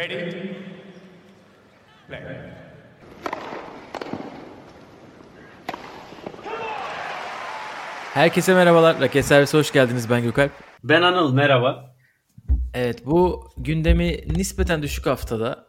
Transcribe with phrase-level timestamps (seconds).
[0.00, 0.32] Ready?
[2.08, 2.20] Play.
[8.14, 9.00] Herkese merhabalar.
[9.00, 10.10] Raket Servise hoş geldiniz.
[10.10, 10.52] Ben Gökalp.
[10.84, 11.96] Ben Anıl, merhaba.
[12.74, 15.66] Evet bu gündemi nispeten düşük haftada.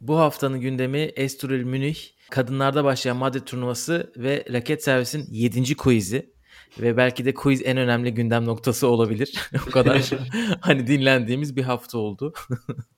[0.00, 1.98] Bu haftanın gündemi Estoril Münih
[2.30, 5.76] kadınlarda başlayan Madrid turnuvası ve Raket Servis'in 7.
[5.76, 6.32] quiz'i.
[6.80, 9.50] Ve belki de quiz en önemli gündem noktası olabilir.
[9.68, 10.10] o kadar
[10.60, 12.32] hani dinlendiğimiz bir hafta oldu.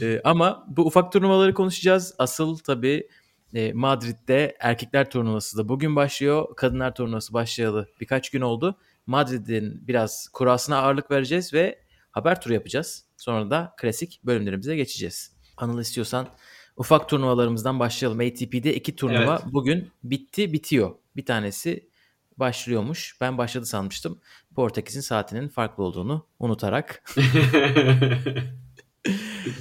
[0.00, 2.14] Ee, ama bu ufak turnuvaları konuşacağız.
[2.18, 3.08] Asıl tabii
[3.54, 6.56] e, Madrid'de erkekler turnuvası da bugün başlıyor.
[6.56, 8.78] Kadınlar turnuvası başlayalı birkaç gün oldu.
[9.06, 11.78] Madrid'in biraz kurasına ağırlık vereceğiz ve
[12.10, 13.04] haber turu yapacağız.
[13.16, 15.36] Sonra da klasik bölümlerimize geçeceğiz.
[15.56, 16.28] Anıl istiyorsan
[16.76, 18.20] ufak turnuvalarımızdan başlayalım.
[18.20, 19.52] ATP'de iki turnuva Evet.
[19.52, 20.94] bugün bitti bitiyor.
[21.16, 21.88] Bir tanesi
[22.36, 23.16] başlıyormuş.
[23.20, 24.20] Ben başladı sanmıştım.
[24.54, 27.04] Portekiz'in saatinin farklı olduğunu unutarak.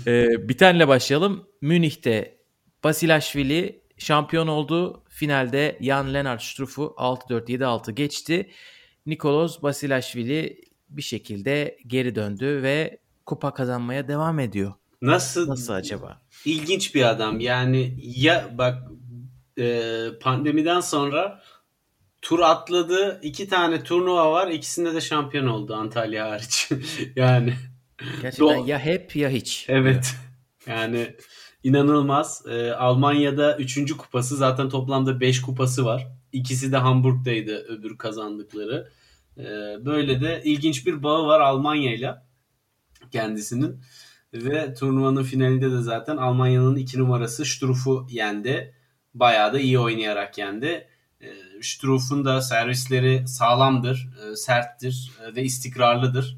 [0.07, 1.47] Ee, bir taneyle başlayalım.
[1.61, 2.37] Münih'te
[2.83, 5.03] Basilashvili şampiyon oldu.
[5.09, 8.51] Finalde Jan Lennart Struff'u 6-4 7-6 geçti.
[9.05, 14.73] Nikolos Basilashvili bir şekilde geri döndü ve kupa kazanmaya devam ediyor.
[15.01, 15.47] Nasıl?
[15.47, 16.21] Nasıl acaba?
[16.45, 17.39] İlginç bir adam.
[17.39, 18.83] Yani ya bak
[19.59, 19.83] e,
[20.21, 21.41] pandemiden sonra
[22.21, 23.19] tur atladı.
[23.23, 24.47] iki tane turnuva var.
[24.47, 26.69] İkisinde de şampiyon oldu Antalya hariç.
[27.15, 27.53] yani
[28.21, 29.65] Gerçekten Do- ya hep ya hiç.
[29.69, 30.15] evet.
[30.67, 31.15] Yani
[31.63, 32.43] inanılmaz.
[32.49, 33.97] E, Almanya'da 3.
[33.97, 36.07] kupası zaten toplamda 5 kupası var.
[36.31, 38.91] İkisi de Hamburg'daydı öbür kazandıkları.
[39.37, 39.43] E,
[39.85, 42.25] böyle de ilginç bir bağı var Almanya'yla
[43.11, 43.81] kendisinin.
[44.33, 48.75] Ve turnuvanın finalinde de zaten Almanya'nın 2 numarası Struff'u yendi.
[49.13, 50.87] Bayağı da iyi oynayarak yendi.
[51.21, 51.27] E,
[51.61, 56.37] Struff'un da servisleri sağlamdır, e, serttir e, ve istikrarlıdır.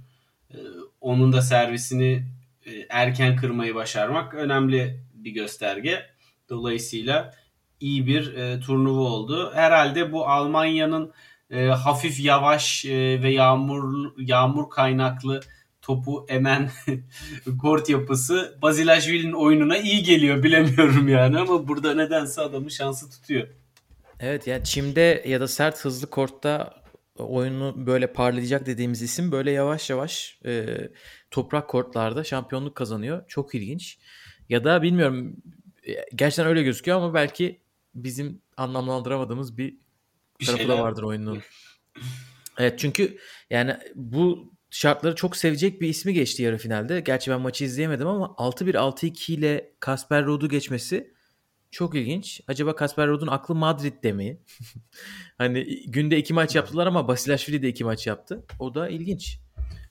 [1.04, 2.24] Onun da servisini
[2.66, 6.06] e, erken kırmayı başarmak önemli bir gösterge.
[6.50, 7.34] Dolayısıyla
[7.80, 9.52] iyi bir e, turnuva oldu.
[9.54, 11.14] Herhalde bu Almanya'nın
[11.50, 15.42] e, hafif yavaş e, ve yağmur yağmur kaynaklı
[15.82, 16.70] topu emen
[17.62, 23.48] kort yapısı Basilashvili'nin oyununa iyi geliyor bilemiyorum yani ama burada nedense adamın şansı tutuyor.
[24.20, 26.83] Evet yani çimde ya da sert hızlı kortta
[27.18, 30.66] oyunu böyle parlayacak dediğimiz isim böyle yavaş yavaş e,
[31.32, 33.24] toprak kortlarda şampiyonluk kazanıyor.
[33.28, 33.98] Çok ilginç.
[34.50, 35.36] Ya da bilmiyorum
[35.88, 37.62] e, gerçekten öyle gözüküyor ama belki
[37.96, 39.78] bizim anlamlandıramadığımız bir
[40.40, 41.42] Bir tarafı şeyler- da vardır oyunun.
[42.58, 43.18] Evet çünkü
[43.50, 47.00] yani bu şartları çok sevecek bir ismi geçti yarı finalde.
[47.00, 51.13] Gerçi ben maçı izleyemedim ama 6-1 6-2 ile Kasper Ruud'u geçmesi
[51.74, 52.42] çok ilginç.
[52.48, 54.38] Acaba Kasper Ruud'un aklı Madrid'de mi?
[55.38, 58.46] hani günde iki maç yaptılar ama Basilashvili de iki maç yaptı.
[58.60, 59.40] O da ilginç.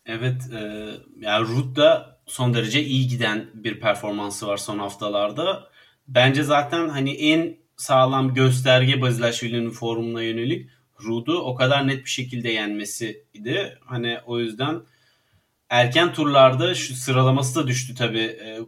[0.07, 0.89] Evet, e,
[1.21, 5.69] yani Ruud da son derece iyi giden bir performansı var son haftalarda.
[6.09, 10.71] Bence zaten hani en sağlam gösterge Basilashvili'nin formuna yönelik
[11.05, 13.79] Ruud'u o kadar net bir şekilde yenmesiydi.
[13.85, 14.83] Hani o yüzden
[15.71, 18.19] erken turlarda şu sıralaması da düştü tabii.
[18.19, 18.59] E,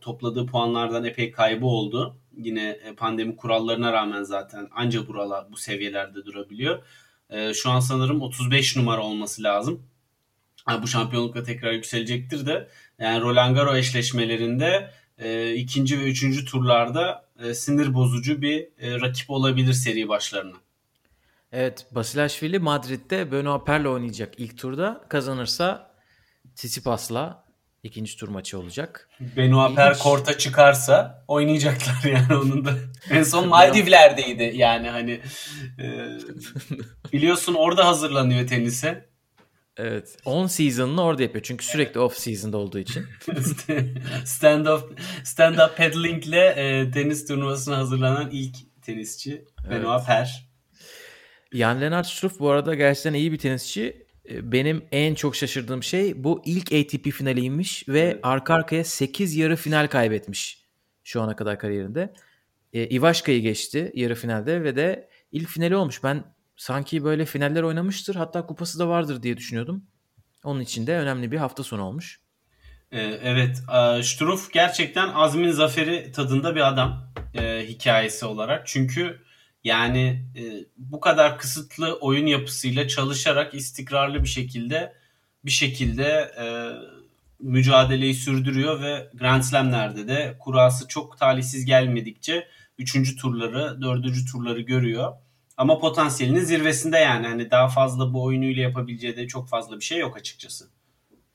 [0.00, 2.16] topladığı puanlardan epey kaybı oldu.
[2.36, 6.82] Yine e, pandemi kurallarına rağmen zaten anca buralar bu seviyelerde durabiliyor.
[7.30, 9.82] E, şu an sanırım 35 numara olması lazım.
[10.82, 12.68] Bu şampiyonlukla tekrar yükselecektir de
[12.98, 17.24] yani Roland Garros eşleşmelerinde e, ikinci ve üçüncü turlarda
[17.54, 20.56] sinir bozucu bir rakip olabilir seri başlarına.
[21.52, 25.04] Evet Basilashvili Madrid'de Benoit Pair'le oynayacak ilk turda.
[25.08, 25.90] Kazanırsa
[26.54, 27.43] Tsitsipas'la
[27.84, 29.08] ikinci tur maçı olacak.
[29.20, 30.02] Benoit Paire İlginç.
[30.02, 32.74] korta çıkarsa oynayacaklar yani onun da.
[33.10, 35.20] En son Maldivler'deydi yani hani
[35.78, 36.08] e,
[37.12, 39.08] biliyorsun orada hazırlanıyor tenise.
[39.76, 40.16] Evet.
[40.24, 41.42] On season'ını orada yapıyor.
[41.42, 43.06] Çünkü sürekli off season'da olduğu için.
[44.24, 50.28] stand up stand up paddling'le e, tenis turnuvasına hazırlanan ilk tenisçi Benoit Paire.
[51.52, 54.03] Jan Lennart Struff bu arada gerçekten iyi bir tenisçi.
[54.30, 59.56] E, Benim en çok şaşırdığım şey bu ilk ATP finaliymiş ve arka arkaya 8 yarı
[59.56, 60.64] final kaybetmiş
[61.04, 62.14] şu ana kadar kariyerinde.
[62.72, 66.04] E, Ivaşka'yı geçti yarı finalde ve de ilk finali olmuş.
[66.04, 66.24] Ben
[66.56, 69.84] sanki böyle finaller oynamıştır hatta kupası da vardır diye düşünüyordum.
[70.44, 72.20] Onun için de önemli bir hafta sonu olmuş.
[72.92, 78.66] Ee, Evet, e, Struff gerçekten azmin zaferi tadında bir adam e, hikayesi olarak.
[78.66, 79.20] Çünkü
[79.64, 80.42] yani e,
[80.76, 84.92] bu kadar kısıtlı oyun yapısıyla çalışarak istikrarlı bir şekilde
[85.44, 86.44] bir şekilde e,
[87.38, 93.16] mücadeleyi sürdürüyor ve Grand Slam'lerde de kurası çok talihsiz gelmedikçe 3.
[93.16, 94.32] turları, 4.
[94.32, 95.12] turları görüyor.
[95.56, 99.98] Ama potansiyelinin zirvesinde yani hani daha fazla bu oyunuyla yapabileceği de çok fazla bir şey
[99.98, 100.68] yok açıkçası.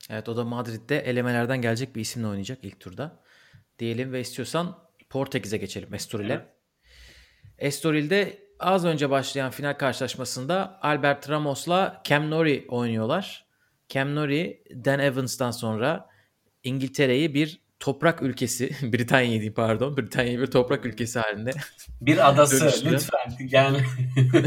[0.10, 3.20] Evet o da Madrid'de elemelerden gelecek bir isimle oynayacak ilk turda.
[3.80, 4.78] diyelim ve istiyorsan
[5.10, 6.34] Portekiz'e geçelim Estoril'e.
[6.34, 6.59] Evet.
[7.60, 13.46] Estoril'de az önce başlayan final karşılaşmasında Albert Ramos'la Cam Nori oynuyorlar.
[13.90, 16.10] Cam Nori, Dan Evans'tan sonra
[16.64, 21.52] İngiltere'yi bir toprak ülkesi, Britanya'yı diyeyim pardon, Britanya'yı bir toprak ülkesi halinde.
[22.02, 22.92] Bir adası Dönüştü.
[22.92, 23.48] lütfen.
[23.50, 23.78] Yani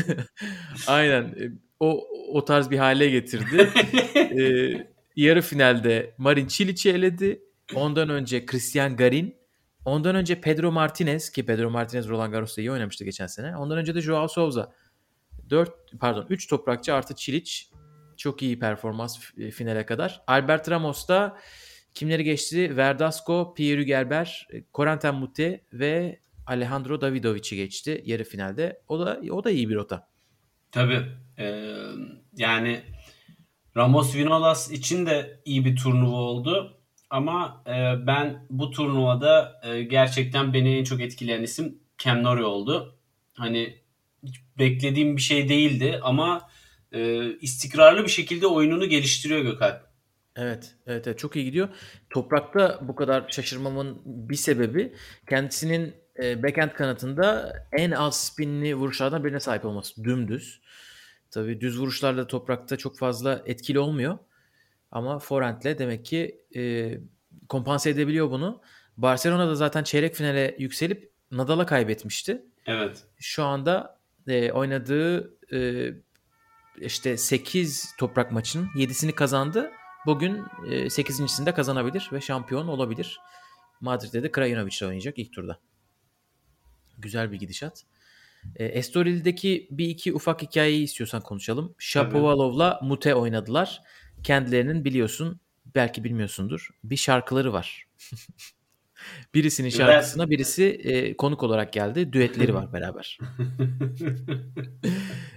[0.87, 1.51] Aynen e,
[1.81, 3.71] o o tarz bir hale getirdi.
[4.17, 4.87] Ee,
[5.17, 7.43] yarı finalde Marin Çiliç'i eledi.
[7.75, 9.37] Ondan önce Christian Garin.
[9.85, 13.57] Ondan önce Pedro Martinez ki Pedro Martinez Roland Garros'ta iyi oynamıştı geçen sene.
[13.57, 14.73] Ondan önce de Joao Souza.
[15.51, 17.69] 4 pardon 3 toprakçı artı Çiliç.
[18.17, 20.23] Çok iyi performans f- finale kadar.
[20.27, 21.39] Albert Ramos da
[21.95, 22.77] kimleri geçti?
[22.77, 28.83] Verdasco, Pierre Gerber, Corentin Moutet ve Alejandro Davidovic'i geçti yarı finalde.
[28.89, 30.09] O da o da iyi bir rota.
[30.71, 31.03] tabii
[31.39, 31.69] e,
[32.37, 32.81] yani
[33.77, 36.79] Ramos Vinolas için de iyi bir turnuva oldu.
[37.13, 42.99] Ama e, ben bu turnuvada e, gerçekten beni en çok etkileyen isim Cam Nori oldu.
[43.35, 43.79] Hani
[44.59, 46.49] beklediğim bir şey değildi ama
[46.93, 49.83] e, istikrarlı bir şekilde oyununu geliştiriyor Gökalp.
[50.37, 51.69] Evet, evet, evet çok iyi gidiyor.
[52.11, 54.93] Toprakta bu kadar şaşırmamın bir sebebi
[55.29, 60.05] kendisinin e, backhand kanatında en az spinli vuruşlardan birine sahip olması.
[60.05, 60.61] Dümdüz.
[61.31, 64.19] Tabii düz vuruşlarla toprakta çok fazla etkili olmuyor.
[64.93, 66.93] Ama forehandle demek ki e,
[67.49, 68.63] kompanse edebiliyor bunu.
[68.97, 72.43] Barcelona'da zaten çeyrek finale yükselip Nadal'a kaybetmişti.
[72.67, 73.05] Evet.
[73.19, 75.91] Şu anda e, oynadığı e,
[76.81, 79.71] işte 8 toprak maçının 7'sini kazandı.
[80.07, 83.21] Bugün e, 8.sini de kazanabilir ve şampiyon olabilir.
[83.81, 85.59] Madrid'de de Krajinovic'le oynayacak ilk turda.
[86.99, 87.85] Güzel bir gidişat.
[88.57, 91.75] E, Estoril'deki bir iki ufak hikayeyi istiyorsan konuşalım.
[91.79, 93.83] Shapovalov'la Mute oynadılar.
[94.25, 95.41] Kendilerinin biliyorsun
[95.75, 97.87] belki bilmiyorsundur bir şarkıları var.
[99.35, 102.13] Birisinin şarkısına birisi e, konuk olarak geldi.
[102.13, 103.19] Düetleri var beraber.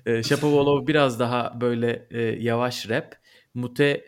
[0.06, 3.16] E, Shapovalov biraz daha böyle e, yavaş rap.
[3.54, 4.06] Mute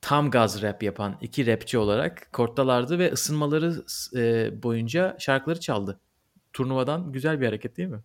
[0.00, 3.84] tam gaz rap yapan iki rapçi olarak korttalardı ve ısınmaları
[4.16, 6.00] e, boyunca şarkıları çaldı.
[6.52, 8.00] Turnuvadan güzel bir hareket değil mi?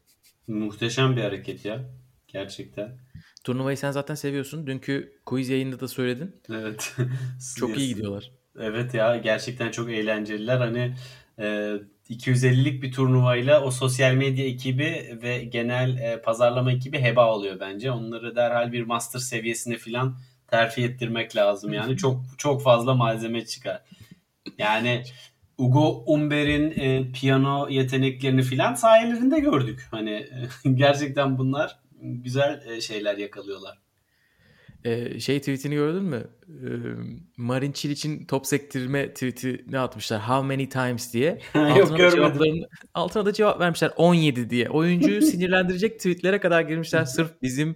[0.47, 1.89] Muhteşem bir hareket ya.
[2.27, 2.97] Gerçekten.
[3.43, 4.67] Turnuvayı sen zaten seviyorsun.
[4.67, 6.35] Dünkü quiz yayında da söyledin.
[6.49, 6.95] Evet.
[7.57, 8.31] Çok iyi gidiyorlar.
[8.59, 10.57] Evet ya gerçekten çok eğlenceliler.
[10.57, 10.95] Hani
[11.39, 11.77] e,
[12.09, 17.91] 250'lik bir turnuvayla o sosyal medya ekibi ve genel e, pazarlama ekibi heba oluyor bence.
[17.91, 20.17] Onları derhal bir master seviyesine filan
[20.47, 21.73] terfi ettirmek lazım.
[21.73, 23.81] Yani çok çok fazla malzeme çıkar.
[24.57, 25.03] Yani
[25.57, 29.87] Ugo Umber'in e, piyano yeteneklerini filan sayelerinde gördük.
[29.91, 33.83] Hani e, gerçekten bunlar güzel e, şeyler yakalıyorlar.
[34.85, 36.27] Ee, şey tweetini gördün mü?
[36.47, 36.67] Ee,
[37.37, 40.21] Marin Çiliç'in top sektirme tweeti ne atmışlar?
[40.21, 41.39] How many times diye.
[41.55, 42.65] Yok da görmedim.
[42.93, 44.69] altına da cevap vermişler 17 diye.
[44.69, 47.75] Oyuncuyu sinirlendirecek tweetlere kadar girmişler sırf bizim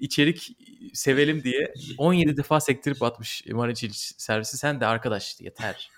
[0.00, 0.56] içerik
[0.94, 1.74] sevelim diye.
[1.98, 4.58] 17 defa sektirip atmış Marin Çiliç servisi.
[4.58, 5.90] Sen de arkadaş yeter.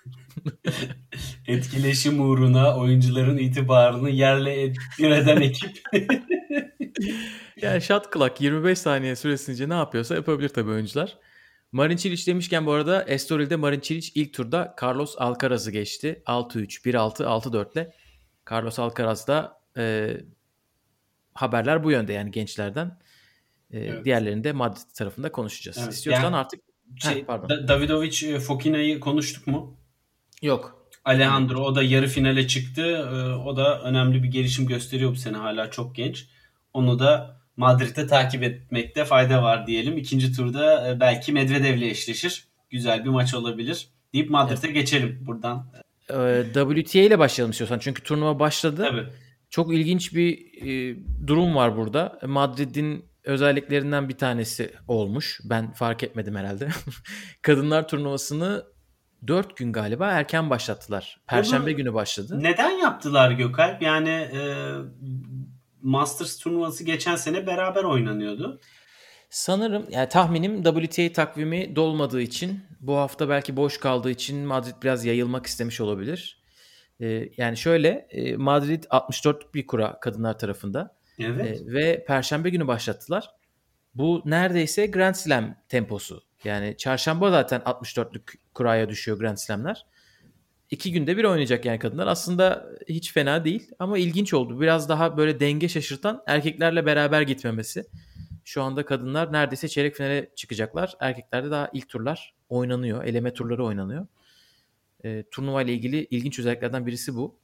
[1.47, 5.81] Etkileşim uğruna oyuncuların itibarını yerle bir eden ekip.
[7.61, 11.17] Yani shot clock 25 saniye süresince ne yapıyorsa yapabilir tabii oyuncular.
[11.71, 16.23] Marin Çiliç demişken bu arada Estoril'de Marin Çiliç ilk turda Carlos Alcaraz'ı geçti.
[16.25, 17.93] 6-3, 1-6, 6-4 ile.
[18.51, 20.17] Carlos Alcaraz da e,
[21.33, 22.99] haberler bu yönde yani gençlerden.
[23.73, 24.05] E, Evet.
[24.05, 25.77] Diğerlerini de Madrid tarafında konuşacağız.
[25.83, 26.59] Evet, İstiyorsan yani- artık
[26.97, 27.49] Şey, Heh, pardon.
[27.49, 29.77] Da- Davidovic e, Fokina'yı konuştuk mu?
[30.41, 30.85] yok.
[31.05, 32.81] Alejandro o da yarı finale çıktı.
[32.85, 36.27] Ee, O da önemli bir gelişim gösteriyor bu sene hala çok genç.
[36.73, 39.97] Onu da Madrid'de takip etmekte fayda var diyelim.
[39.97, 42.47] İkinci turda e, belki Medvedev'le eşleşir.
[42.69, 43.87] Güzel bir maç olabilir.
[44.13, 45.71] Deyip Madrid'e geçelim buradan.
[46.09, 47.79] E, WTA ile başlayalım istiyorsan.
[47.79, 48.85] Çünkü turnuva başladı.
[48.89, 49.05] Tabii.
[49.49, 50.97] Çok ilginç bir e,
[51.27, 52.19] durum var burada.
[52.27, 55.39] Madrid'in özelliklerinden bir tanesi olmuş.
[55.43, 56.69] Ben fark etmedim herhalde.
[57.41, 58.65] Kadınlar turnuvasını
[59.27, 61.21] 4 gün galiba erken başlattılar.
[61.27, 62.43] Perşembe Bunu- günü başladı.
[62.43, 63.81] Neden yaptılar Gökalp?
[63.81, 64.41] Yani e,
[65.81, 68.59] Masters turnuvası geçen sene beraber oynanıyordu.
[69.29, 75.05] Sanırım yani tahminim WTA takvimi dolmadığı için bu hafta belki boş kaldığı için Madrid biraz
[75.05, 76.43] yayılmak istemiş olabilir.
[77.01, 80.98] E, yani şöyle e, Madrid 64'lük bir kura kadınlar tarafında.
[81.19, 81.61] Evet.
[81.61, 83.29] E, ve perşembe günü başlattılar.
[83.95, 86.23] Bu neredeyse Grand Slam temposu.
[86.43, 89.85] Yani çarşamba zaten 64'lük kuraya düşüyor Grand Slam'ler.
[90.71, 92.07] İki günde bir oynayacak yani kadınlar.
[92.07, 94.61] Aslında hiç fena değil ama ilginç oldu.
[94.61, 97.85] Biraz daha böyle denge şaşırtan erkeklerle beraber gitmemesi.
[98.45, 100.95] Şu anda kadınlar neredeyse çeyrek finale çıkacaklar.
[100.99, 103.03] Erkeklerde daha ilk turlar oynanıyor.
[103.03, 104.07] Eleme turları oynanıyor.
[105.03, 107.39] E, turnuva ile ilgili ilginç özelliklerden birisi bu.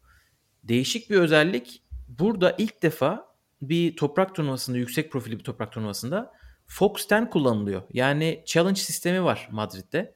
[0.63, 1.81] Değişik bir özellik.
[2.07, 6.31] Burada ilk defa bir toprak turnuvasında, yüksek profili bir toprak turnuvasında
[6.67, 7.81] Fox 10 kullanılıyor.
[7.93, 10.15] Yani challenge sistemi var Madrid'de.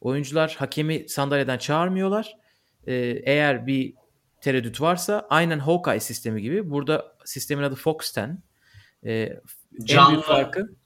[0.00, 2.36] Oyuncular hakemi sandalyeden çağırmıyorlar.
[2.86, 3.94] Ee, eğer bir
[4.40, 6.70] tereddüt varsa aynen Hawkeye sistemi gibi.
[6.70, 8.42] Burada sistemin adı Fox 10.
[9.04, 9.40] Ee,
[9.88, 10.76] en büyük farkı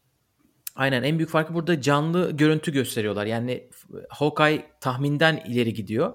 [0.78, 3.26] Aynen en büyük farkı burada canlı görüntü gösteriyorlar.
[3.26, 3.70] Yani
[4.08, 6.14] Hawkeye tahminden ileri gidiyor.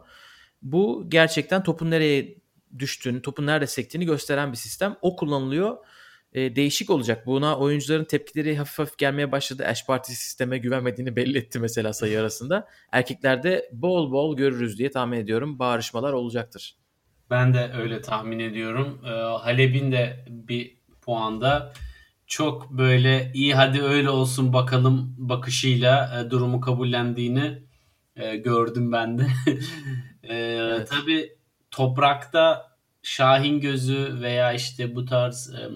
[0.62, 2.36] Bu gerçekten topun nereye
[2.80, 4.96] düştüğünü, topun nerede sektiğini gösteren bir sistem.
[5.02, 5.78] O kullanılıyor.
[6.34, 7.26] E, değişik olacak.
[7.26, 9.66] Buna oyuncuların tepkileri hafif hafif gelmeye başladı.
[9.68, 12.68] Ash Party sisteme güvenmediğini belli etti mesela sayı arasında.
[12.92, 15.60] Erkeklerde bol bol görürüz diye tahmin ediyorum.
[15.60, 16.76] Bağırışmalar olacaktır.
[17.30, 19.02] Ben de öyle tahmin ediyorum.
[19.06, 21.74] E, Halep'in de bir puanda
[22.28, 27.64] çok böyle iyi hadi öyle olsun bakalım bakışıyla e, durumu kabullendiğini
[28.16, 29.28] e, gördüm ben de.
[30.24, 30.90] e, evet.
[30.90, 31.38] Tabii
[31.74, 32.74] toprakta
[33.06, 35.70] Şahin gözü veya işte bu tarz e,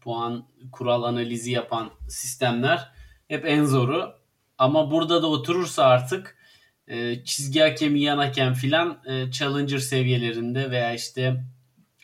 [0.00, 2.92] puan kural analizi yapan sistemler
[3.28, 4.14] hep en zoru.
[4.58, 6.36] Ama burada da oturursa artık
[6.88, 11.44] e, çizgi hakemi yan hakem filan e, challenger seviyelerinde veya işte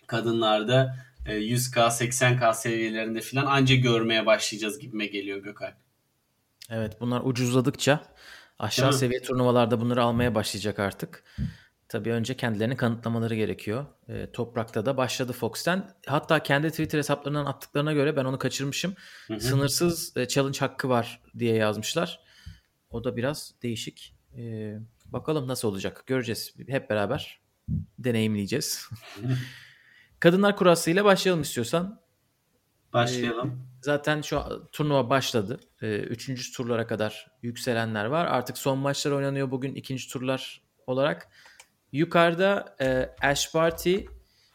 [0.06, 5.72] kadınlarda 100K e, 80K seviyelerinde filan anca görmeye başlayacağız gibime geliyor Gökhan.
[6.70, 8.00] Evet bunlar ucuzladıkça
[8.58, 11.24] aşağı seviye turnuvalarda bunları almaya başlayacak artık.
[11.90, 13.86] Tabii önce kendilerini kanıtlamaları gerekiyor.
[14.08, 15.90] E, toprakta da başladı Fox'ten.
[16.06, 18.94] Hatta kendi Twitter hesaplarından attıklarına göre ben onu kaçırmışım.
[19.26, 19.40] Hı hı.
[19.40, 22.20] Sınırsız e, challenge hakkı var diye yazmışlar.
[22.90, 24.14] O da biraz değişik.
[24.36, 24.74] E,
[25.06, 26.02] bakalım nasıl olacak.
[26.06, 26.54] Göreceğiz.
[26.68, 27.40] Hep beraber
[27.98, 28.90] deneyimleyeceğiz.
[30.20, 32.00] Kadınlar kurasıyla başlayalım istiyorsan.
[32.92, 33.48] Başlayalım.
[33.48, 35.60] E, zaten şu turnuva başladı.
[35.82, 38.26] E, üçüncü turlara kadar yükselenler var.
[38.26, 41.30] Artık son maçlar oynanıyor bugün ikinci turlar olarak.
[41.92, 43.96] Yukarıda e, Ash Barty,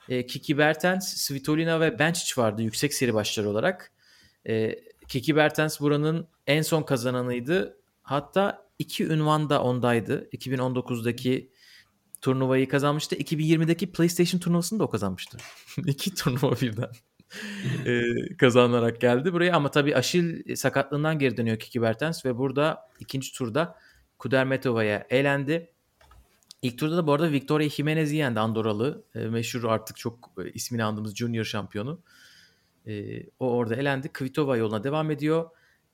[0.09, 3.91] e, Kiki Bertens, Svitolina ve Benčić vardı yüksek seri başları olarak.
[4.47, 4.75] E,
[5.07, 7.77] Kiki Bertens buranın en son kazananıydı.
[8.01, 10.29] Hatta iki ünvan da ondaydı.
[10.33, 11.51] 2019'daki
[12.21, 13.15] turnuvayı kazanmıştı.
[13.15, 15.37] 2020'deki PlayStation turnuvasını da o kazanmıştı.
[15.85, 16.89] İki turnuva birden
[17.85, 18.03] e,
[18.37, 19.55] kazanarak geldi buraya.
[19.55, 23.75] Ama tabii Aşil sakatlığından geri dönüyor Kiki Bertens ve burada ikinci turda
[24.19, 25.74] Kudermetova'ya elendi.
[26.65, 29.03] İlk turda da bu arada Victoria Jimenez'i yendi Andoralı.
[29.15, 31.99] E, meşhur artık çok e, ismini andığımız Junior şampiyonu.
[32.87, 34.09] E, o orada elendi.
[34.13, 35.49] Kvitova yoluna devam ediyor.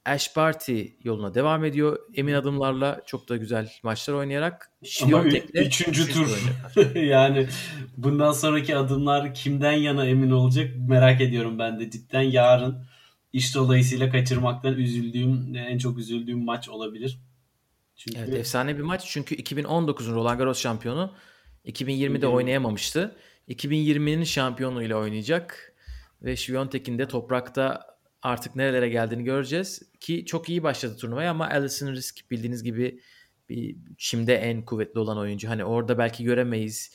[0.05, 1.99] Ash Barty yoluna devam ediyor.
[2.13, 4.71] Emin adımlarla çok da güzel maçlar oynayarak.
[5.03, 5.23] Ama
[5.53, 6.37] üçüncü tur.
[6.95, 7.47] yani
[7.97, 12.21] bundan sonraki adımlar kimden yana emin olacak merak ediyorum ben de cidden.
[12.21, 12.85] Yarın
[13.33, 17.17] iş dolayısıyla kaçırmaktan üzüldüğüm, en çok üzüldüğüm maç olabilir.
[17.95, 18.19] Çünkü...
[18.19, 21.15] Evet efsane bir maç çünkü 2019'un Roland Garros şampiyonu
[21.65, 23.15] 2020'de oynayamamıştı.
[23.49, 25.75] 2020'nin şampiyonuyla oynayacak
[26.21, 29.81] ve Şviyontek'in de toprakta artık nerelere geldiğini göreceğiz.
[29.99, 33.01] Ki çok iyi başladı turnuvaya ama Alison Risk bildiğiniz gibi
[33.49, 35.49] bir şimdi en kuvvetli olan oyuncu.
[35.49, 36.91] Hani orada belki göremeyiz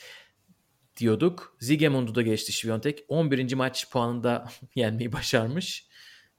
[0.97, 1.57] diyorduk.
[1.61, 3.05] Zigemund'u da geçti Şviyontek.
[3.09, 3.55] 11.
[3.55, 5.87] maç puanında yenmeyi başarmış.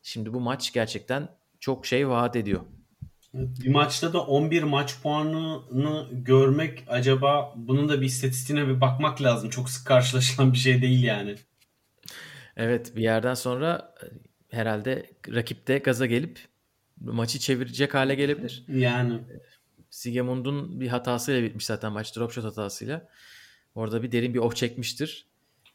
[0.02, 2.62] Şimdi bu maç gerçekten çok şey vaat ediyor.
[3.38, 9.50] Bir maçta da 11 maç puanını görmek acaba bunun da bir istatistiğine bir bakmak lazım.
[9.50, 11.36] Çok sık karşılaşılan bir şey değil yani.
[12.58, 14.06] Evet bir yerden sonra e,
[14.58, 16.40] herhalde rakip de gaza gelip
[17.02, 18.66] maçı çevirecek hale gelebilir.
[18.68, 19.20] Yani.
[19.90, 22.18] Sigemund'un bir hatasıyla bitmiş zaten maç.
[22.18, 23.08] Drop shot hatasıyla.
[23.76, 25.28] Orada bir derin bir oh çekmiştir.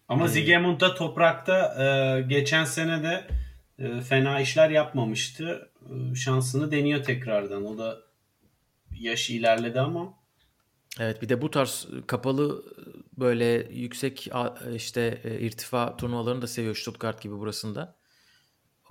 [0.08, 3.24] Ama ee, Sigemund da toprakta e, geçen sene de
[3.78, 5.71] e, fena işler yapmamıştı.
[5.90, 7.66] E, şansını deniyor tekrardan.
[7.66, 7.98] O da
[9.00, 10.14] yaşı ilerledi ama.
[11.00, 12.64] Evet bir de bu tarz kapalı
[13.18, 14.30] böyle yüksek
[14.74, 18.01] işte e, irtifa turnuvalarını da seviyor Stuttgart gibi burasında.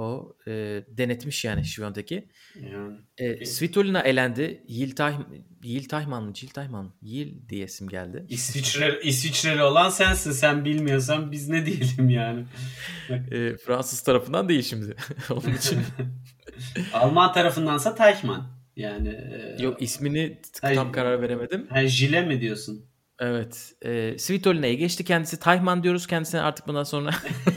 [0.02, 0.52] O e,
[0.88, 2.28] denetmiş yani Şiviyon'daki.
[2.72, 2.98] Yani.
[3.18, 4.64] E, Svitolina elendi.
[4.68, 5.14] Yiltay,
[5.64, 6.34] Yiltayman mı?
[6.42, 6.94] Yiltayman mı?
[7.02, 8.26] Yil diye isim geldi.
[8.30, 10.32] İsviçre, İsviçreli olan sensin.
[10.32, 12.46] Sen bilmiyorsan biz ne diyelim yani.
[13.10, 14.96] e, Fransız tarafından değil şimdi.
[15.30, 15.80] Onun için.
[16.94, 18.48] Alman tarafındansa Taychman.
[18.76, 21.68] Yani e, Yok ismini tam hayır, karar veremedim.
[21.70, 22.86] Ha, Jile mi diyorsun?
[23.20, 23.74] Evet.
[23.86, 25.40] E, Svitolina'yı geçti kendisi.
[25.40, 27.12] Tayman diyoruz kendisine artık bundan sonra.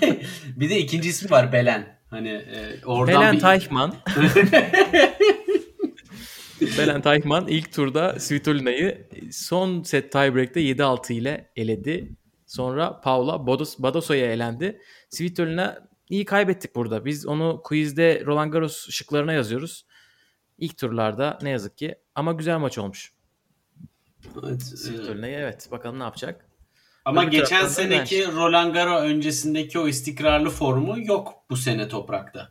[0.56, 1.94] bir de ikinci ismi var Belen.
[2.14, 3.40] Hani e, oradan Belen bir...
[3.40, 3.94] Taychman.
[6.78, 12.16] Belen Taychman ilk turda Svitolina'yı son set tiebreak'te 7-6 ile eledi.
[12.46, 14.80] Sonra Paula Bodos, Badosa'ya elendi.
[15.10, 17.04] Svitolina iyi kaybettik burada.
[17.04, 19.86] Biz onu quizde Roland Garros şıklarına yazıyoruz.
[20.58, 23.12] İlk turlarda ne yazık ki ama güzel maç olmuş.
[24.44, 25.68] Evet, e, turneye evet.
[25.70, 26.43] Bakalım ne yapacak.
[27.04, 32.48] Ama Öbür geçen seneki Roland Garros öncesindeki o istikrarlı formu yok bu sene toprakta.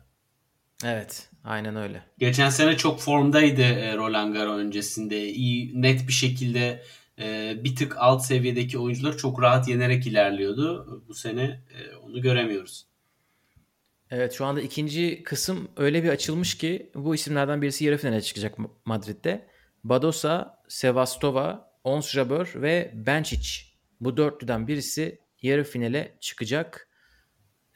[0.84, 1.28] Evet.
[1.44, 2.02] Aynen öyle.
[2.18, 5.28] Geçen sene çok formdaydı e, Roland Garros öncesinde.
[5.28, 6.82] İyi net bir şekilde
[7.18, 11.02] e, bir tık alt seviyedeki oyuncuları çok rahat yenerek ilerliyordu.
[11.08, 12.86] Bu sene e, onu göremiyoruz.
[14.10, 18.58] Evet şu anda ikinci kısım öyle bir açılmış ki bu isimlerden birisi yarı finale çıkacak
[18.58, 19.46] Ma- Madrid'de.
[19.84, 23.73] Badosa, Sevastova, Ons Jabeur ve Benčić.
[24.04, 26.88] Bu dörtlüden birisi yarı finale çıkacak.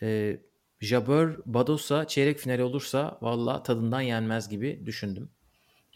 [0.02, 0.40] Ee,
[0.80, 5.30] Jabeur, Badosa çeyrek finali olursa valla tadından yenmez gibi düşündüm.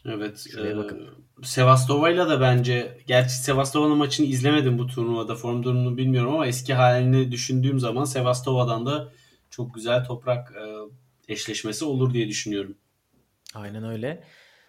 [0.05, 0.45] Evet.
[0.51, 1.43] Şuraya e.
[1.43, 5.35] Sevastova'yla da bence gerçi Sevastova'nın maçını izlemedim bu turnuvada.
[5.35, 9.11] Form durumunu bilmiyorum ama eski halini düşündüğüm zaman Sevastova'dan da
[9.49, 10.63] çok güzel toprak e,
[11.33, 12.77] eşleşmesi olur diye düşünüyorum.
[13.55, 14.23] Aynen öyle.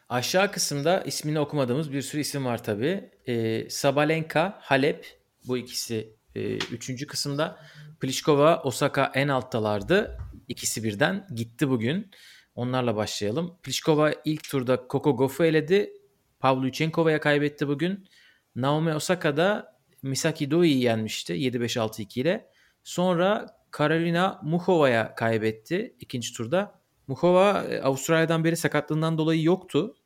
[0.08, 3.10] Aşağı kısımda ismini okumadığımız bir sürü isim var tabi.
[3.28, 7.58] Ee, Sabalenka, Halep bu ikisi e, üçüncü kısımda.
[8.00, 10.18] Pliskova, Osaka en alttalardı.
[10.48, 12.10] İkisi birden gitti bugün.
[12.54, 13.58] Onlarla başlayalım.
[13.62, 15.92] Pliskova ilk turda Coco Gauff'u eledi.
[16.40, 18.08] Pavlyuchenkova'ya kaybetti bugün.
[18.56, 22.50] Naomi Osaka da Misaki Doi'yi yenmişti 7-5-6-2 ile.
[22.84, 26.80] Sonra Karolina Muchova'ya kaybetti ikinci turda.
[27.06, 29.96] Muchova e, Avustralya'dan beri sakatlığından dolayı yoktu.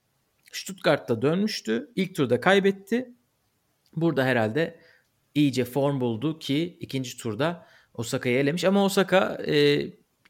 [0.52, 1.92] Stuttgart'ta dönmüştü.
[1.96, 3.14] İlk turda kaybetti.
[3.96, 4.80] Burada herhalde
[5.38, 8.64] iyice form buldu ki ikinci turda Osaka'yı elemiş.
[8.64, 9.84] Ama Osaka e,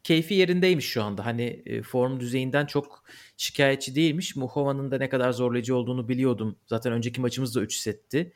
[0.05, 1.27] keyfi yerindeymiş şu anda.
[1.27, 3.05] Hani e, form düzeyinden çok
[3.37, 4.37] şikayetçi değilmiş.
[4.37, 6.59] Muchova'nın da ne kadar zorlayıcı olduğunu biliyordum.
[6.67, 8.33] Zaten önceki maçımız da 3 setti.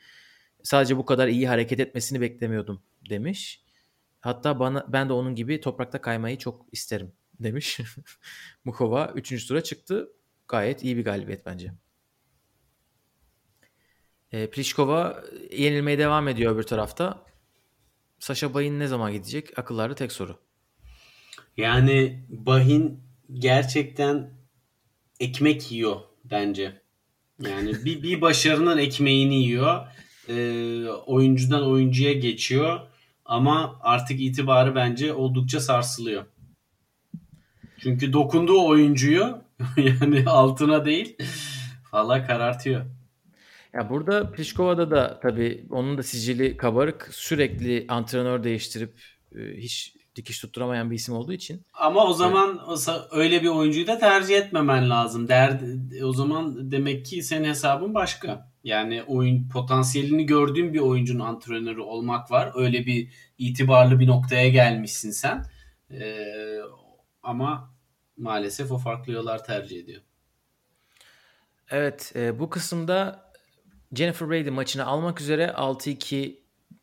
[0.63, 3.63] Sadece bu kadar iyi hareket etmesini beklemiyordum demiş.
[4.21, 7.79] Hatta bana ben de onun gibi toprakta kaymayı çok isterim demiş.
[8.65, 9.47] Muchova 3.
[9.47, 10.09] tura çıktı.
[10.47, 11.71] Gayet iyi bir galibiyet bence.
[14.33, 17.25] E, Pliskova yenilmeye devam ediyor öbür tarafta.
[18.19, 19.59] Sasha Bay'ın ne zaman gidecek?
[19.59, 20.37] Akıllarda tek soru.
[21.57, 22.99] Yani Bahin
[23.33, 24.33] gerçekten
[25.19, 26.81] ekmek yiyor bence.
[27.39, 29.87] Yani bir, bir başarının ekmeğini yiyor.
[30.29, 32.79] Ee, oyuncudan oyuncuya geçiyor.
[33.25, 36.25] Ama artık itibarı bence oldukça sarsılıyor.
[37.79, 39.41] Çünkü dokunduğu oyuncuyu
[39.77, 41.17] yani altına değil
[41.93, 42.85] valla karartıyor.
[43.73, 47.09] Ya burada Pliskova'da da tabii onun da sicili kabarık.
[47.11, 48.93] Sürekli antrenör değiştirip
[49.35, 51.61] e, hiç dikiş tutturamayan bir isim olduğu için.
[51.73, 52.77] Ama o zaman o-
[53.11, 55.27] öyle bir oyuncuyu da tercih etmemen lazım.
[55.27, 55.59] Der,
[56.03, 58.53] o zaman demek ki senin hesabın başka.
[58.63, 62.51] Yani oyun potansiyelini gördüğün bir oyuncunun antrenörü olmak var.
[62.55, 65.43] Öyle bir itibarlı bir noktaya gelmişsin sen.
[65.91, 66.57] Ee,
[67.23, 67.73] ama
[68.17, 70.01] maalesef o farklı yollar tercih ediyor.
[71.69, 73.32] Evet e, bu kısımda
[73.93, 76.39] Jennifer Brady maçını almak üzere 6-2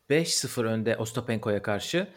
[0.09, 2.07] 5-0 önde Ostapenko'ya karşı.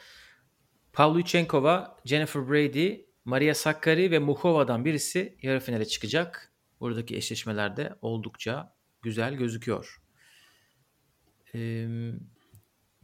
[0.93, 6.53] Pavlyuchenkova, Jennifer Brady, Maria Sakkari ve Muchova'dan birisi yarı finale çıkacak.
[6.81, 10.03] Buradaki eşleşmelerde oldukça güzel gözüküyor.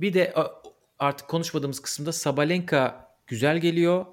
[0.01, 0.35] Bir de
[0.99, 4.07] artık konuşmadığımız kısımda Sabalenka güzel geliyor.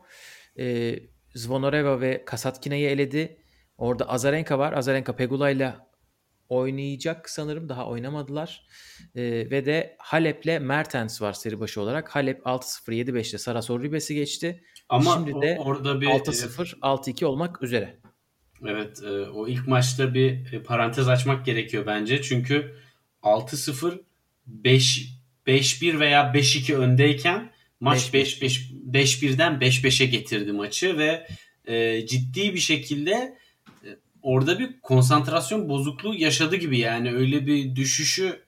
[1.35, 3.41] Zvonareva ve Kasatkina'yı eledi.
[3.77, 4.73] Orada Azarenka var.
[4.73, 5.75] Azarenka Pegula ile
[6.49, 7.69] oynayacak sanırım.
[7.69, 8.67] Daha oynamadılar.
[9.15, 12.15] Ee, ve de Halep'le Mertens var seri başı olarak.
[12.15, 14.63] Halep 6-0 7-5'te Sarasor Ribes'i geçti.
[14.89, 17.97] Ama Şimdi o- de orada bir 6-0 6-2 olmak üzere.
[18.67, 22.21] Evet, e, o ilk maçta bir e, parantez açmak gerekiyor bence.
[22.21, 22.75] Çünkü
[23.23, 23.99] 6-0
[24.47, 25.10] 5
[25.47, 31.27] 5-1 veya 5-2 öndeyken maç 5-5 5-1'den 5-5'e getirdi maçı ve
[31.65, 33.38] e, ciddi bir şekilde e,
[34.21, 38.43] orada bir konsantrasyon bozukluğu yaşadı gibi yani öyle bir düşüşü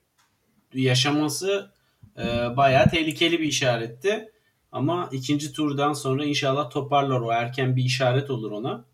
[0.73, 1.71] yaşaması
[2.17, 4.31] e, bayağı tehlikeli bir işaretti.
[4.71, 8.85] Ama ikinci turdan sonra inşallah toparlar o erken bir işaret olur ona.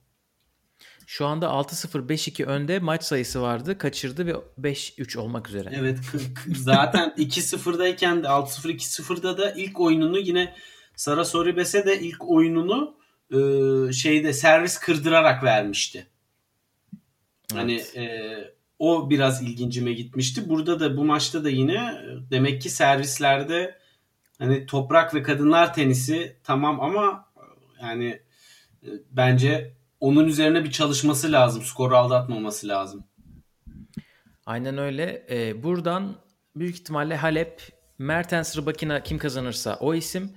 [1.08, 3.78] Şu anda 6-0 5-2 önde maç sayısı vardı.
[3.78, 5.70] Kaçırdı ve 5-3 olmak üzere.
[5.74, 6.00] Evet
[6.56, 10.56] zaten 2-0'dayken de 6-0 2-0'da da ilk oyununu yine
[10.96, 12.98] Sara Soribes'e de ilk oyununu
[13.32, 13.38] e,
[13.94, 16.08] şeyde servis kırdırarak vermişti.
[17.54, 17.98] Hani Evet.
[17.98, 20.50] e, o biraz ilgincime gitmişti.
[20.50, 23.78] Burada da bu maçta da yine demek ki servislerde
[24.40, 27.30] hani toprak ve kadınlar tenisi tamam ama
[27.82, 28.20] yani
[28.84, 31.64] e, bence onun üzerine bir çalışması lazım.
[31.64, 33.04] Skoru aldatmaması lazım.
[34.46, 35.26] Aynen öyle.
[35.30, 36.16] Ee, buradan
[36.56, 37.62] büyük ihtimalle Halep,
[37.98, 40.32] Mertens Rybakina kim kazanırsa o isim,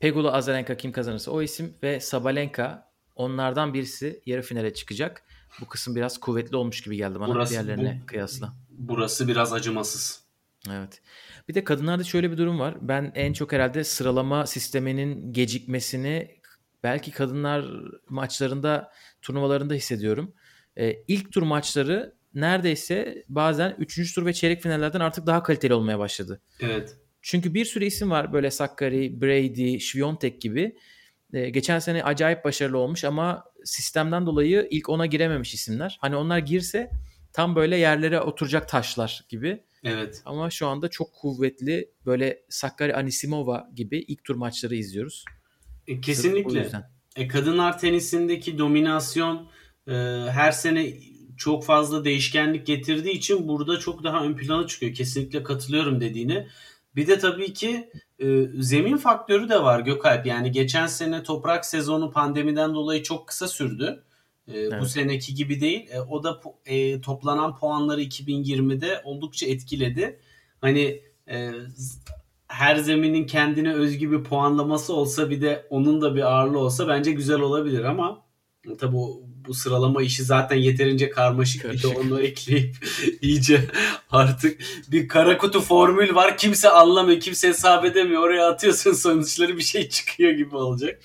[0.00, 5.22] Pegula Azarenka kim kazanırsa o isim ve Sabalenka onlardan birisi yarı finale çıkacak.
[5.60, 8.54] Bu kısım biraz kuvvetli olmuş gibi geldi bana Burası- diğerlerine bu- kıyasla.
[8.70, 10.22] burası biraz acımasız.
[10.70, 11.00] Evet.
[11.48, 12.76] Bir de kadınlarda şöyle bir durum var.
[12.80, 16.38] Ben en çok herhalde sıralama sisteminin gecikmesini
[16.82, 17.64] belki kadınlar
[18.08, 20.34] maçlarında, turnuvalarında hissediyorum.
[20.78, 24.14] Ee, ilk tur maçları neredeyse bazen 3.
[24.14, 26.40] tur ve çeyrek finallerden artık daha kaliteli olmaya başladı.
[26.60, 26.96] Evet.
[27.22, 30.76] Çünkü bir sürü isim var böyle Sakkari, Brady, Sviontek gibi.
[31.32, 35.98] Ee, geçen sene acayip başarılı olmuş ama sistemden dolayı ilk ona girememiş isimler.
[36.00, 36.90] Hani onlar girse
[37.32, 39.62] tam böyle yerlere oturacak taşlar gibi.
[39.84, 40.22] Evet.
[40.24, 45.24] Ama şu anda çok kuvvetli böyle Sakkari Anisimova gibi ilk tur maçları izliyoruz.
[45.86, 46.70] E, kesinlikle.
[47.16, 49.48] E, kadınlar tenisindeki dominasyon
[49.88, 49.92] e,
[50.30, 50.94] her sene
[51.36, 54.94] çok fazla değişkenlik getirdiği için burada çok daha ön plana çıkıyor.
[54.94, 56.46] Kesinlikle katılıyorum dediğine.
[56.98, 60.26] Bir de tabii ki e, zemin faktörü de var Gökalp.
[60.26, 64.04] Yani geçen sene toprak sezonu pandemiden dolayı çok kısa sürdü.
[64.48, 64.88] E, Bu Evet.
[64.88, 65.88] seneki gibi değil.
[65.90, 70.20] E, o da e, toplanan puanları 2020'de oldukça etkiledi.
[70.60, 71.50] Hani e,
[72.48, 77.12] her zeminin kendine özgü bir puanlaması olsa bir de onun da bir ağırlığı olsa bence
[77.12, 78.22] güzel olabilir ama
[78.78, 82.76] tabii bu, sıralama işi zaten yeterince karmaşık, bir de onu ekleyip
[83.22, 83.64] iyice
[84.10, 89.62] artık bir kara kutu formül var kimse anlamıyor kimse hesap edemiyor oraya atıyorsun sonuçları bir
[89.62, 91.00] şey çıkıyor gibi olacak.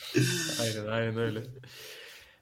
[0.61, 1.43] Aynen aynen öyle.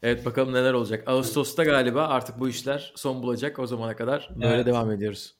[0.04, 1.04] Evet bakalım neler olacak.
[1.08, 3.60] Ağustos'ta galiba artık bu işler son bulacak.
[3.60, 4.66] O zamana kadar böyle Evet.
[4.66, 5.36] devam ediyoruz.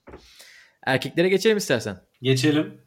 [0.86, 2.00] Erkeklere geçelim istersen.
[2.22, 2.80] Geçelim.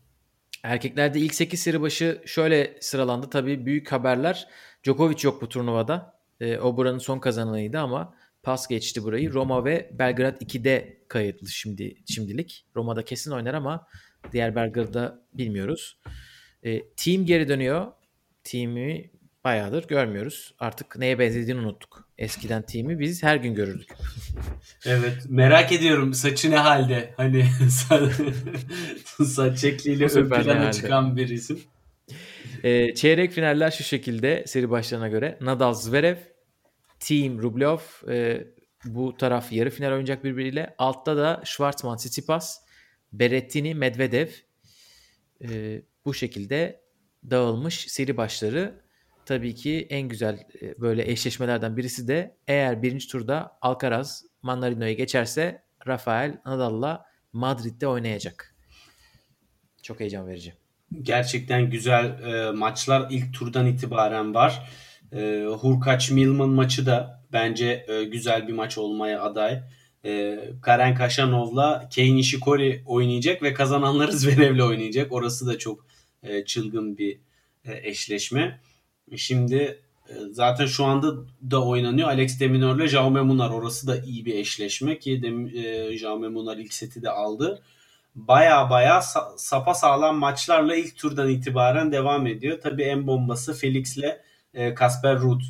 [0.63, 3.29] Erkeklerde ilk 8 seri başı şöyle sıralandı.
[3.29, 4.47] Tabii büyük haberler.
[4.83, 6.14] Djokovic yok bu turnuvada.
[6.39, 9.33] Ee, o buranın son kazananıydı ama pas geçti burayı.
[9.33, 12.65] Roma ve Belgrad 2'de kayıtlı şimdi şimdilik.
[12.75, 13.87] Roma'da kesin oynar ama
[14.31, 15.99] diğer Belgrad'da bilmiyoruz.
[16.63, 17.87] Ee, team geri dönüyor.
[18.43, 19.11] Team'i
[19.43, 20.55] bayağıdır görmüyoruz.
[20.59, 22.09] Artık neye benzediğini unuttuk.
[22.17, 23.89] Eskiden team'i biz her gün görürdük.
[24.85, 27.45] Evet merak ediyorum saçı ne halde hani
[29.25, 31.59] saç şekliyle ön plana çıkan bir isim.
[32.65, 35.37] Ee, çeyrek finaller şu şekilde seri başlarına göre.
[35.41, 36.17] Nadal Zverev,
[36.99, 37.77] Team Rublev
[38.11, 38.47] e,
[38.85, 40.75] bu taraf yarı final oynayacak birbiriyle.
[40.77, 42.65] Altta da Schwartzman, Tsitsipas,
[43.13, 44.27] Berrettini, Medvedev
[45.41, 46.81] e, bu şekilde
[47.29, 48.81] dağılmış seri başları.
[49.25, 55.63] Tabii ki en güzel e, böyle eşleşmelerden birisi de eğer birinci turda Alcaraz Manarino'yu geçerse
[55.87, 58.55] Rafael Nadal'la Madrid'de oynayacak.
[59.83, 60.64] Çok heyecan verici.
[61.01, 64.69] Gerçekten güzel e, maçlar ilk turdan itibaren var.
[65.13, 69.61] E, Hurkaç Milman maçı da bence e, güzel bir maç olmaya aday.
[70.05, 75.11] E, Karen Kaşanov'la Kei Nishikori oynayacak ve kazananları Zverev'le oynayacak.
[75.11, 75.85] Orası da çok
[76.23, 77.19] e, çılgın bir
[77.65, 78.59] e, eşleşme.
[79.15, 81.15] Şimdi e, zaten şu anda
[81.51, 82.07] da oynanıyor.
[82.07, 83.49] Alex de Minaur'la Jaume Munar.
[83.49, 87.61] Orası da iyi bir eşleşme ki de, e, Jaume Munar ilk seti de aldı
[88.15, 92.59] baya baya sa- sapa sağlam maçlarla ilk turdan itibaren devam ediyor.
[92.63, 94.19] Tabii en bombası Felix'le
[94.53, 95.41] e, Kasper Ruud.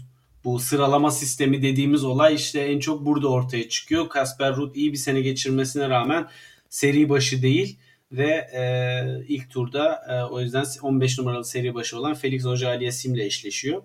[0.43, 4.09] Bu sıralama sistemi dediğimiz olay işte en çok burada ortaya çıkıyor.
[4.09, 6.27] Kasper Ruud iyi bir sene geçirmesine rağmen
[6.69, 7.79] seri başı değil
[8.11, 8.63] ve e,
[9.27, 13.83] ilk turda e, o yüzden 15 numaralı seri başı olan Felix Auger-Aliassime ile eşleşiyor.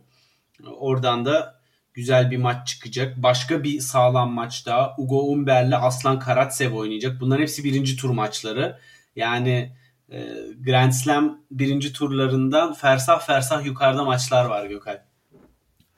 [0.79, 1.60] Oradan da
[2.01, 3.17] güzel bir maç çıkacak.
[3.17, 4.95] Başka bir sağlam maç daha.
[4.99, 7.21] Ugo Umber'le Aslan Karatsev oynayacak.
[7.21, 8.79] Bunların hepsi birinci tur maçları.
[9.17, 9.77] Yani
[10.13, 10.27] e,
[10.59, 14.99] Grand Slam birinci turlarından fersah fersah yukarıda maçlar var Gökay.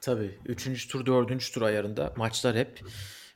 [0.01, 0.39] Tabii.
[0.47, 2.81] Üçüncü tur, dördüncü tur ayarında maçlar hep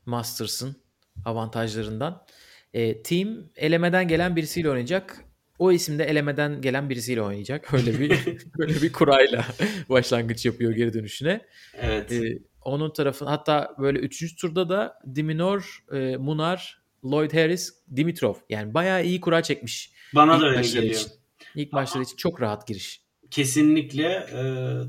[0.07, 0.77] Masters'ın
[1.25, 2.27] avantajlarından.
[2.75, 5.25] E, team elemeden gelen birisiyle oynayacak.
[5.59, 7.75] O isim de elemeden gelen birisiyle oynayacak.
[7.75, 9.47] Öyle bir böyle bir kurayla
[9.89, 11.41] başlangıç yapıyor geri dönüşüne.
[11.81, 12.13] Evet.
[12.13, 18.35] E, onun tarafın hatta böyle üçüncü turda da Diminor, e, Munar, Lloyd Harris, Dimitrov.
[18.49, 19.91] Yani bayağı iyi kura çekmiş.
[20.15, 20.95] Bana İlk da öyle geliyor.
[20.95, 21.13] için.
[21.55, 23.01] İlk maçları için çok rahat giriş.
[23.31, 24.41] Kesinlikle e,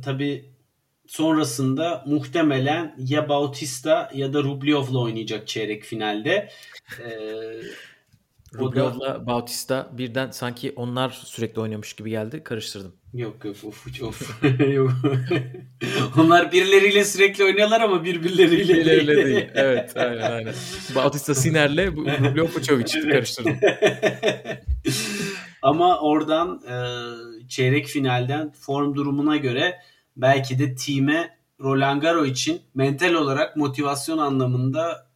[0.01, 0.51] tabii
[1.07, 6.49] sonrasında muhtemelen ya Bautista ya da Rublev'la oynayacak çeyrek finalde.
[6.99, 7.09] E,
[8.53, 12.43] Rublev'la Bautista birden sanki onlar sürekli oynuyormuş gibi geldi.
[12.43, 12.93] Karıştırdım.
[13.13, 14.43] Yok yok of of.
[14.73, 14.91] yok.
[16.17, 19.45] Onlar birileriyle sürekli oynuyorlar ama birbirleriyle Öyle değil.
[19.55, 20.53] Evet aynen aynen.
[20.95, 23.57] Bautista Siner'le Rublev Puçovic çıktı karıştırdım.
[25.61, 26.77] ama oradan e,
[27.47, 29.79] çeyrek finalden form durumuna göre
[30.17, 35.07] belki de time Roland Garros için mental olarak motivasyon anlamında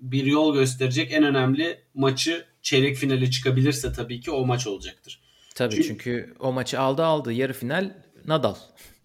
[0.00, 5.20] bir yol gösterecek en önemli maçı çeyrek finale çıkabilirse tabii ki o maç olacaktır.
[5.54, 7.32] Tabii Çünkü- çünkü o maçı aldı aldı.
[7.32, 7.94] Yarı final
[8.26, 8.54] Nadal.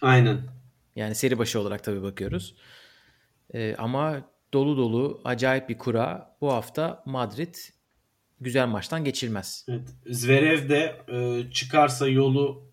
[0.02, 0.42] Aynen.
[0.96, 2.56] Yani seri başı olarak tabii bakıyoruz.
[3.54, 4.22] Ee, ama
[4.54, 6.36] dolu dolu acayip bir kura.
[6.42, 7.56] Bu hafta Madrid
[8.42, 9.66] güzel maçtan geçilmez.
[9.70, 9.88] Evet.
[10.10, 12.68] Zverev de e, çıkarsa yolu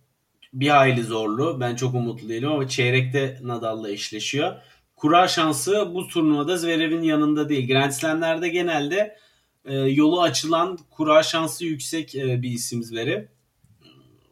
[0.53, 1.61] bir hayli zorlu.
[1.61, 4.55] Ben çok umutlu değilim ama çeyrekte Nadal'la eşleşiyor.
[4.97, 7.69] Kura şansı bu turnuvada Zverev'in yanında değil.
[7.69, 9.17] Grand Slam'lerde genelde
[9.65, 13.25] e, yolu açılan kura şansı yüksek e, bir isim Zverev.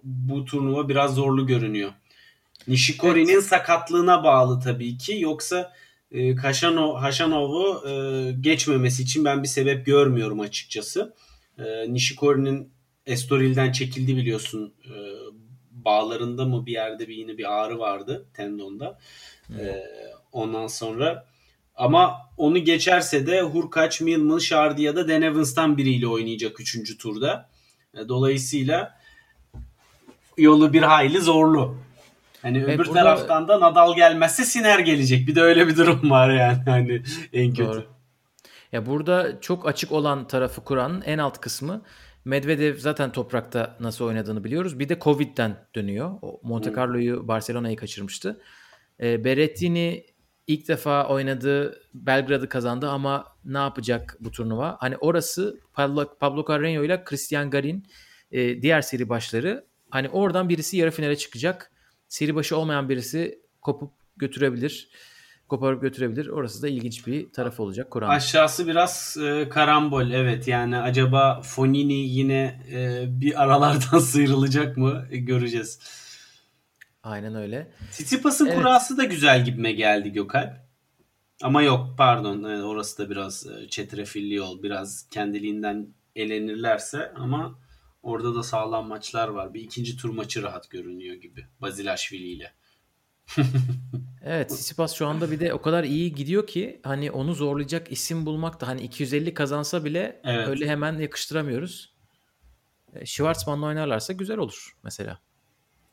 [0.03, 1.93] Bu turnuva biraz zorlu görünüyor.
[2.69, 3.45] Nishikori'nin evet.
[3.45, 5.21] sakatlığına bağlı tabii ki.
[5.21, 5.73] Yoksa
[6.13, 7.93] e, Haşanov, Haşanov'u e,
[8.41, 11.15] geçmemesi için ben bir sebep görmüyorum açıkçası.
[11.59, 12.73] E, Nishikori'nin
[13.07, 14.75] Estoril'den çekildi biliyorsun.
[14.85, 14.95] E,
[15.71, 18.99] bağlarında mı bir yerde bir yine bir ağrı vardı tendonda.
[19.51, 19.85] E,
[20.33, 21.32] ondan sonra
[21.83, 26.99] ama onu geçerse de Hurkaç, Milman, Shardy ya da Dan Evans'tan biriyle oynayacak 3.
[26.99, 27.49] turda.
[27.95, 28.99] E, dolayısıyla
[30.39, 31.77] yolu bir hayli zorlu.
[32.43, 32.93] Hani Ve öbür burada...
[32.93, 35.29] taraftan da Nadal gelmezse Siner gelecek.
[35.29, 36.59] Bir de öyle bir durum var yani.
[36.67, 37.69] Hani en kötü.
[37.69, 37.85] Doğru.
[38.73, 41.83] Ya burada çok açık olan tarafı kuran en alt kısmı
[42.25, 44.79] Medvedev zaten toprakta nasıl oynadığını biliyoruz.
[44.79, 46.11] Bir de Covid'den dönüyor.
[46.23, 48.41] O Monte Carlo'yu Barcelona'yı kaçırmıştı.
[49.01, 50.12] E, Berrettini
[50.53, 54.77] ilk defa oynadığı Belgrad'ı kazandı ama ne yapacak bu turnuva?
[54.81, 57.87] Hani orası Pablo, Pablo Carreño ile Christian Garin
[58.33, 59.65] e, diğer seri başları.
[59.91, 61.73] Hani oradan birisi yarı finale çıkacak.
[62.09, 64.89] Seri başı olmayan birisi kopup götürebilir
[65.53, 66.27] koparıp götürebilir.
[66.27, 68.09] Orası da ilginç bir taraf olacak Kur'an.
[68.09, 75.17] Aşağısı biraz e, karambol evet yani acaba Fonini yine e, bir aralardan sıyrılacak mı e,
[75.17, 75.79] göreceğiz.
[77.03, 77.73] Aynen öyle.
[77.91, 78.57] Tsitsipas'ın evet.
[78.57, 80.63] kurası da güzel gibime geldi Gökalp.
[81.43, 84.63] Ama yok pardon yani orası da biraz e, çetrefilli yol.
[84.63, 87.59] Biraz kendiliğinden elenirlerse ama
[88.03, 89.55] orada da sağlam maçlar var.
[89.55, 92.53] Bir ikinci tur maçı rahat görünüyor gibi Bazilashvili ile.
[94.25, 98.27] Evet, Tsitsipas şu anda bir de o kadar iyi gidiyor ki hani onu zorlayacak isim
[98.27, 100.49] bulmak da hani 250 kazansa bile evet.
[100.49, 101.95] öyle hemen yakıştıramıyoruz.
[102.95, 105.19] E, Schwarzman'la oynarlarsa güzel olur mesela.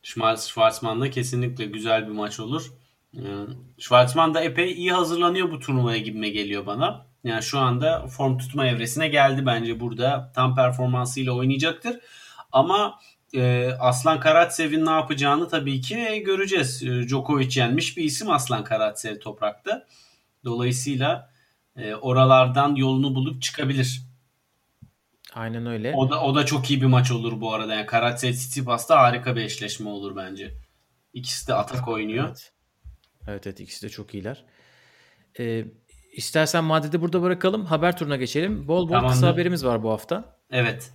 [0.04, 2.74] Schwarzman'la kesinlikle güzel bir maç olur.
[3.14, 3.24] E,
[3.78, 7.06] Schwarzman da epey iyi hazırlanıyor bu turnuvaya gibime geliyor bana.
[7.24, 10.32] Yani şu anda form tutma evresine geldi bence burada.
[10.36, 12.00] Tam performansıyla oynayacaktır.
[12.52, 13.00] Ama
[13.34, 16.84] e, Aslan Karatsev'in ne yapacağını tabii ki göreceğiz.
[16.84, 19.86] E, Djokovic yenmiş bir isim Aslan Karatsev toprakta.
[20.46, 21.32] Dolayısıyla
[21.76, 24.09] e, oralardan yolunu bulup çıkabilir.
[25.40, 25.94] Aynen öyle.
[25.96, 27.74] O da o da çok iyi bir maç olur bu arada.
[27.74, 30.52] Yani Karatsev Tsitsipas da harika bir eşleşme olur bence.
[31.14, 32.26] İkisi de atak oynuyor.
[32.28, 32.52] Evet.
[33.28, 34.46] Evet, evet ikisi de çok iyiler.
[35.40, 35.66] Ee,
[36.14, 37.66] istersen Madrid'i burada bırakalım.
[37.66, 38.68] Haber turuna geçelim.
[38.68, 39.14] Bol bol Tamamdır.
[39.14, 40.40] kısa haberimiz var bu hafta.
[40.52, 40.92] Evet.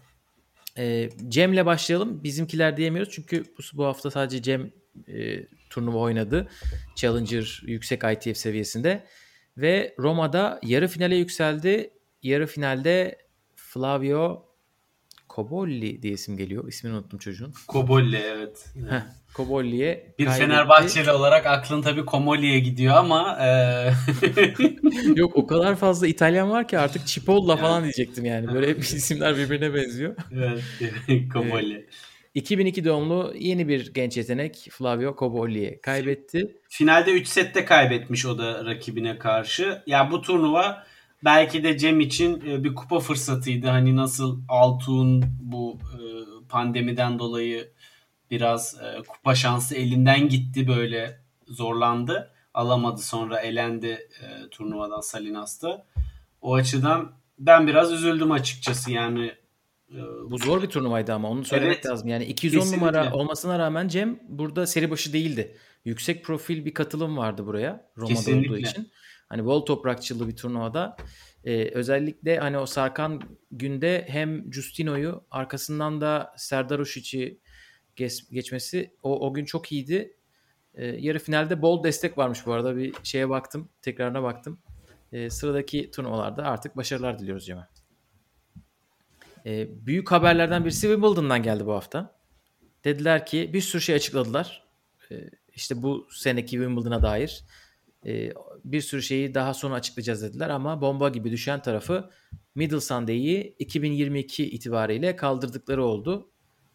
[0.78, 2.24] E, Cem'le başlayalım.
[2.24, 4.70] Bizimkiler diyemiyoruz çünkü bu, bu hafta sadece Cem
[5.08, 6.48] e, turnuva oynadı.
[6.96, 9.06] Challenger yüksek ITF seviyesinde.
[9.56, 11.90] Ve Roma'da yarı finale yükseldi.
[12.22, 13.23] Yarı finalde
[13.74, 14.44] Flavio
[15.30, 16.68] Cobolli diye isim geliyor.
[16.68, 17.54] İsmini unuttum çocuğun.
[17.68, 18.66] Cobolli evet.
[18.90, 19.00] Heh,
[20.18, 20.46] Bir kaybetti.
[20.46, 23.48] Fenerbahçeli olarak aklın tabii Comolli'ye gidiyor ama e...
[25.16, 28.54] yok o kadar fazla İtalyan var ki artık Cipolla falan diyecektim yani.
[28.54, 30.16] Böyle isimler birbirine benziyor.
[30.32, 30.62] Evet.
[31.32, 31.86] Comolli.
[32.34, 36.56] 2002 doğumlu yeni bir genç yetenek Flavio Cobolli'ye kaybetti.
[36.68, 39.82] Finalde 3 sette kaybetmiş o da rakibine karşı.
[39.86, 40.84] Ya bu turnuva
[41.24, 43.66] belki de Cem için e, bir kupa fırsatıydı.
[43.66, 45.98] Hani nasıl Altun bu e,
[46.48, 47.72] pandemiden dolayı
[48.30, 52.30] biraz e, kupa şansı elinden gitti böyle zorlandı.
[52.54, 54.08] Alamadı sonra elendi
[54.50, 55.86] turnuvadan Salinas'ta.
[56.40, 59.32] O açıdan ben biraz üzüldüm açıkçası yani.
[60.30, 62.08] Bu zor bir turnuvaydı ama onu söylemek evet, lazım.
[62.08, 62.86] Yani 210 kesinlikle.
[62.86, 65.56] numara olmasına rağmen Cem burada seri başı değildi.
[65.84, 68.50] Yüksek profil bir katılım vardı buraya Roma'da kesinlikle.
[68.50, 68.90] olduğu için.
[69.28, 70.96] Hani bol toprakçılı bir turnuvada
[71.44, 77.40] e, özellikle hani o Sarkan günde hem Justino'yu arkasından da Serdar Uşic'i
[77.96, 80.16] geç, geçmesi o, o gün çok iyiydi.
[80.74, 84.58] E, yarı finalde bol destek varmış bu arada bir şeye baktım tekrarına baktım.
[85.12, 87.68] E, sıradaki turnuvalarda artık başarılar diliyoruz Cem'e.
[89.46, 92.16] E, büyük haberlerden birisi Wimbledon'dan geldi bu hafta.
[92.84, 94.64] Dediler ki bir sürü şey açıkladılar.
[95.10, 97.44] E, işte bu seneki Wimbledon'a dair.
[98.06, 98.32] E,
[98.64, 102.10] bir sürü şeyi daha sonra açıklayacağız dediler ama bomba gibi düşen tarafı
[102.54, 106.30] Middle Sunday'i 2022 itibariyle kaldırdıkları oldu.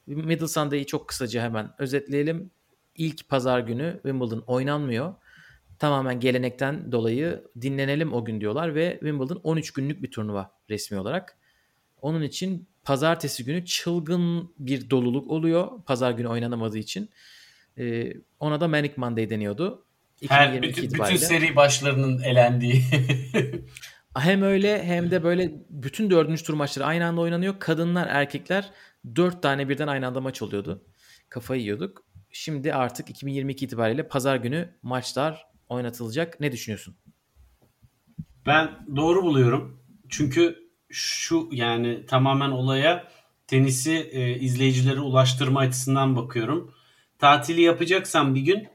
[0.07, 2.51] Middle Sunday'i çok kısaca hemen özetleyelim.
[2.95, 5.15] İlk pazar günü Wimbledon oynanmıyor.
[5.79, 11.37] Tamamen gelenekten dolayı dinlenelim o gün diyorlar ve Wimbledon 13 günlük bir turnuva resmi olarak.
[12.01, 15.83] Onun için pazartesi günü çılgın bir doluluk oluyor.
[15.85, 17.09] Pazar günü oynanamadığı için.
[17.77, 19.85] Ee, ona da Manic Monday deniyordu.
[20.27, 22.83] Her, bütün, bütün seri başlarının elendiği.
[24.17, 27.59] Hem öyle hem de böyle bütün dördüncü tur maçları aynı anda oynanıyor.
[27.59, 28.71] Kadınlar erkekler
[29.15, 30.83] dört tane birden aynı anda maç oluyordu.
[31.29, 32.03] Kafayı yiyorduk.
[32.31, 36.39] Şimdi artık 2022 itibariyle pazar günü maçlar oynatılacak.
[36.39, 36.95] Ne düşünüyorsun?
[38.45, 39.79] Ben doğru buluyorum.
[40.09, 43.07] Çünkü şu yani tamamen olaya
[43.47, 46.73] tenisi e, izleyicilere ulaştırma açısından bakıyorum.
[47.19, 48.67] Tatili yapacaksan bir gün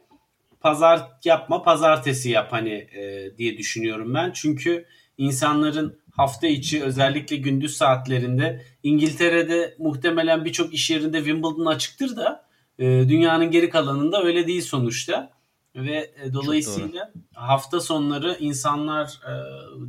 [0.64, 4.30] pazar yapma pazartesi yap hani e, diye düşünüyorum ben.
[4.34, 4.86] Çünkü
[5.18, 12.44] insanların hafta içi özellikle gündüz saatlerinde İngiltere'de muhtemelen birçok iş yerinde Wimbledon açıktır da
[12.78, 15.30] e, dünyanın geri kalanında öyle değil sonuçta.
[15.76, 19.32] Ve e, dolayısıyla hafta sonları insanlar e,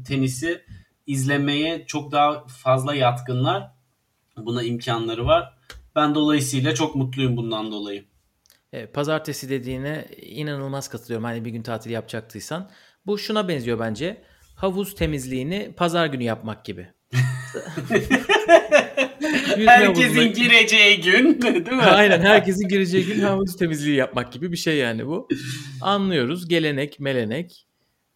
[0.04, 0.62] tenisi
[1.08, 3.72] izlemeye çok daha fazla yatkınlar.
[4.38, 5.54] Buna imkanları var.
[5.96, 8.06] Ben dolayısıyla çok mutluyum bundan dolayı.
[8.76, 11.24] E, pazartesi dediğine inanılmaz katılıyorum.
[11.24, 12.70] Hani bir gün tatil yapacaktıysan.
[13.06, 14.22] Bu şuna benziyor bence.
[14.56, 16.88] Havuz temizliğini pazar günü yapmak gibi.
[19.66, 21.82] herkesin gireceği gün değil mi?
[21.82, 25.28] Aynen herkesin gireceği gün havuz temizliği yapmak gibi bir şey yani bu.
[25.82, 27.68] Anlıyoruz gelenek melenek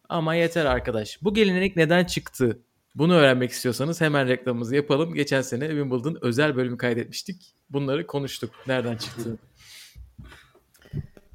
[0.08, 1.22] ama yeter arkadaş.
[1.22, 2.58] Bu gelenek neden çıktı?
[2.94, 5.14] Bunu öğrenmek istiyorsanız hemen reklamımızı yapalım.
[5.14, 7.54] Geçen sene Wimbledon özel bölümü kaydetmiştik.
[7.70, 8.50] Bunları konuştuk.
[8.66, 9.38] Nereden çıktı?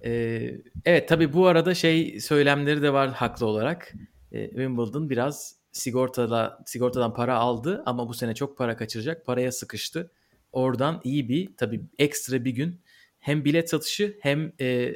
[0.06, 0.52] Ee,
[0.86, 3.94] evet tabii bu arada şey söylemleri de var haklı olarak.
[4.32, 9.26] Ee, Wimbledon biraz sigortada sigortadan para aldı ama bu sene çok para kaçıracak.
[9.26, 10.12] Paraya sıkıştı.
[10.52, 12.82] Oradan iyi bir tabii ekstra bir gün
[13.20, 14.96] hem bilet satışı hem e,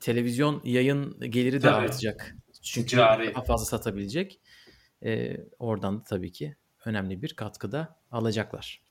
[0.00, 1.74] televizyon yayın geliri de tabii.
[1.74, 2.36] artacak.
[2.62, 3.34] Çünkü Ticari.
[3.34, 4.40] daha fazla satabilecek.
[5.04, 8.82] E, oradan da tabii ki önemli bir katkıda alacaklar.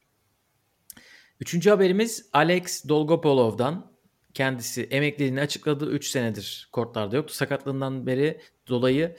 [1.39, 3.91] Üçüncü haberimiz Alex Dolgopolov'dan.
[4.33, 5.91] Kendisi emekliliğini açıkladı.
[5.91, 7.33] 3 senedir kortlarda yoktu.
[7.33, 9.15] Sakatlığından beri dolayı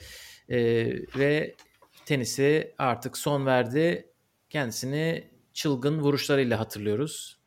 [0.49, 0.57] e,
[1.17, 1.55] ve
[2.05, 4.07] tenisi artık son verdi.
[4.49, 7.37] Kendisini çılgın vuruşlarıyla hatırlıyoruz.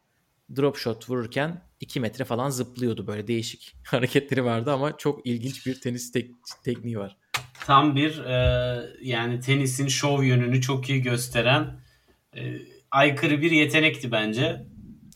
[0.56, 5.80] Drop shot vururken 2 metre falan zıplıyordu böyle değişik hareketleri vardı ama çok ilginç bir
[5.80, 6.30] tenis tek-
[6.64, 7.16] tekniği var.
[7.66, 8.36] Tam bir e,
[9.02, 11.80] yani tenisin şov yönünü çok iyi gösteren
[12.36, 12.56] e,
[12.90, 14.64] aykırı bir yetenekti bence.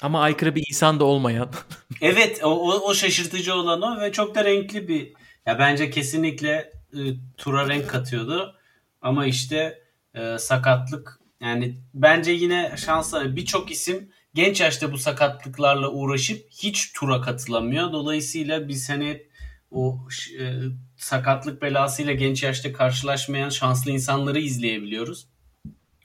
[0.02, 1.50] Ama aykırı bir insan da olmayan.
[2.00, 5.12] evet o, o şaşırtıcı olan o ve çok da renkli bir
[5.46, 6.98] ya bence kesinlikle e,
[7.36, 8.54] tura renk katıyordu.
[9.00, 9.82] Ama işte
[10.14, 17.20] e, sakatlık yani bence yine şanslı birçok isim genç yaşta bu sakatlıklarla uğraşıp hiç tura
[17.20, 17.92] katılamıyor.
[17.92, 19.26] Dolayısıyla biz hani
[19.70, 19.98] o
[20.40, 20.52] e,
[20.96, 25.28] sakatlık belasıyla genç yaşta karşılaşmayan şanslı insanları izleyebiliyoruz.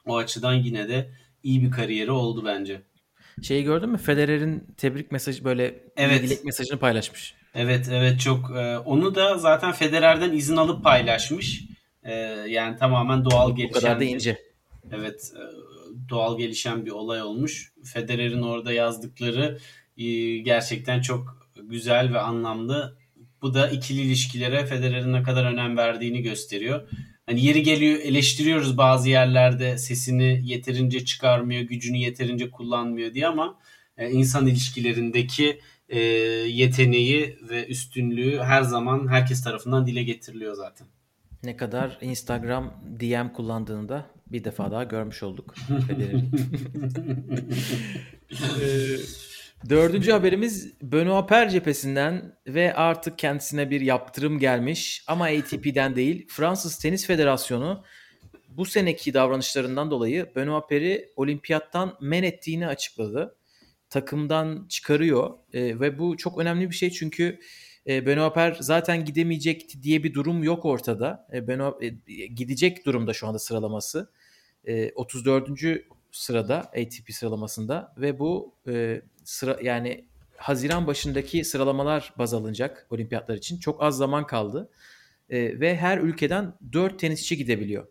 [0.06, 1.12] O açıdan yine de
[1.44, 2.82] iyi bir kariyeri oldu bence.
[3.42, 3.98] Şeyi gördün mü?
[3.98, 6.24] Federer'in tebrik mesajı böyle evet.
[6.24, 7.34] dilek mesajını paylaşmış.
[7.56, 8.52] Evet evet çok.
[8.58, 11.64] E, onu da zaten Federer'den izin alıp paylaşmış.
[12.04, 12.14] E,
[12.48, 13.76] yani tamamen doğal gelişen.
[13.76, 14.38] Bu kadar da ince.
[14.92, 15.44] Evet e,
[16.10, 17.72] doğal gelişen bir olay olmuş.
[17.84, 19.60] Federer'in orada yazdıkları
[20.44, 22.98] gerçekten çok güzel ve anlamlı.
[23.42, 26.90] Bu da ikili ilişkilere Federer'in ne kadar önem verdiğini gösteriyor.
[27.26, 33.60] Hani yeri geliyor eleştiriyoruz bazı yerlerde sesini yeterince çıkarmıyor, gücünü yeterince kullanmıyor diye ama
[33.98, 35.60] e, insan ilişkilerindeki
[35.90, 40.88] e, yeteneği ve üstünlüğü her zaman herkes tarafından dile getiriliyor zaten.
[41.44, 45.56] Ne kadar Instagram DM kullandığını da bir defa daha görmüş olduk.
[49.70, 56.28] Dördüncü haberimiz Benoit Per cephesinden ve artık kendisine bir yaptırım gelmiş ama ATP'den değil.
[56.30, 57.84] Fransız Tenis Federasyonu
[58.50, 63.36] bu seneki davranışlarından dolayı Benoit Per'i olimpiyattan men ettiğini açıkladı.
[63.90, 67.40] Takımdan çıkarıyor e, ve bu çok önemli bir şey çünkü
[67.88, 71.28] e, Benoit Per zaten gidemeyecekti diye bir durum yok ortada.
[71.34, 71.88] E, Benoit e,
[72.26, 74.12] gidecek durumda şu anda sıralaması.
[74.68, 75.50] E, 34.
[76.12, 80.06] sırada ATP sıralamasında ve bu e, sıra yani
[80.38, 83.60] Haziran başındaki sıralamalar baz alınacak olimpiyatlar için.
[83.60, 84.70] Çok az zaman kaldı.
[85.30, 87.88] E, ve her ülkeden 4 tenisçi gidebiliyor.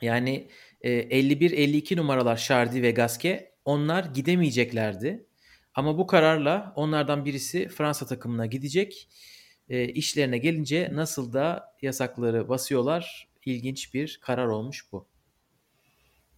[0.00, 0.48] Yani
[0.80, 5.26] e, 51-52 numaralar Şardi ve Gaske onlar gidemeyeceklerdi.
[5.74, 9.08] Ama bu kararla onlardan birisi Fransa takımına gidecek.
[9.68, 13.28] E, işlerine gelince nasıl da yasakları basıyorlar.
[13.44, 15.06] İlginç bir karar olmuş bu.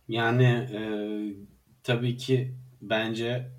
[0.09, 0.81] Yani e,
[1.83, 3.51] tabii ki bence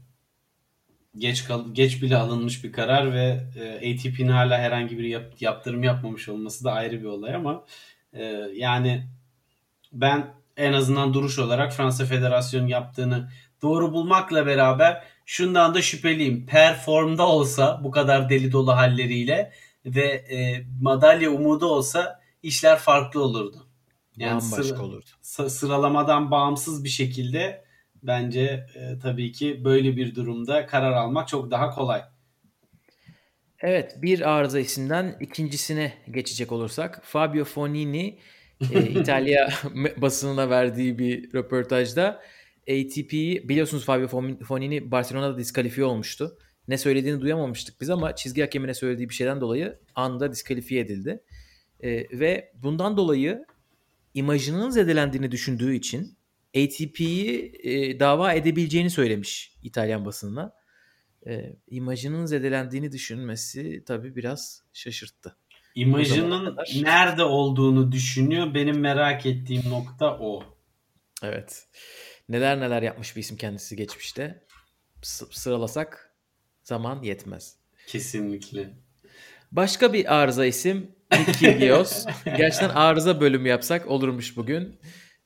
[1.17, 5.83] geç kal geç bile alınmış bir karar ve e, ATP'nin hala herhangi bir yap, yaptırım
[5.83, 7.65] yapmamış olması da ayrı bir olay ama
[8.13, 8.23] e,
[8.55, 9.03] yani
[9.93, 13.29] ben en azından duruş olarak Fransa Federasyonu yaptığını
[13.61, 16.45] doğru bulmakla beraber şundan da şüpheliyim.
[16.45, 19.51] Performda olsa bu kadar deli dolu halleriyle
[19.85, 23.67] ve e, madalya umudu olsa işler farklı olurdu.
[24.17, 25.49] Yani Bambaşka sıra- olurdu.
[25.49, 27.63] sıralamadan bağımsız bir şekilde
[28.03, 32.01] bence e, tabii ki böyle bir durumda karar almak çok daha kolay.
[33.59, 38.19] Evet bir arıza isimden ikincisine geçecek olursak Fabio Fonini
[38.73, 39.49] e, İtalya
[39.97, 42.21] basınına verdiği bir röportajda
[42.61, 46.37] ATP'yi biliyorsunuz Fabio Fon- Fonini Barcelona'da diskalifiye olmuştu.
[46.67, 51.23] Ne söylediğini duyamamıştık biz ama çizgi hakemine söylediği bir şeyden dolayı anda diskalifiye edildi.
[51.79, 53.45] E, ve bundan dolayı
[54.13, 56.17] imajının zedelendiğini düşündüğü için
[56.55, 60.53] ATP'yi e, dava edebileceğini söylemiş İtalyan basınına.
[61.27, 65.37] E, imajının zedelendiğini düşünmesi tabii biraz şaşırttı.
[65.75, 68.53] İmajının nerede olduğunu düşünüyor.
[68.53, 70.43] Benim merak ettiğim nokta o.
[71.23, 71.67] Evet.
[72.29, 74.43] Neler neler yapmış bir isim kendisi geçmişte.
[75.01, 76.15] S- sıralasak
[76.63, 77.57] zaman yetmez.
[77.87, 78.73] Kesinlikle.
[79.51, 82.05] Başka bir arıza isim Nick Kyrgios.
[82.25, 84.79] Gerçekten arıza bölümü yapsak olurmuş bugün.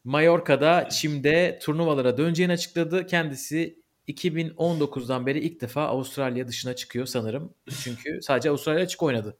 [0.06, 3.08] Mallorca'da çimde turnuvalara döneceğini açıkladı.
[3.08, 7.54] Kendisi 2019'dan beri ilk defa Avustralya dışına çıkıyor sanırım.
[7.84, 9.38] Çünkü sadece Avustralya açık oynadı.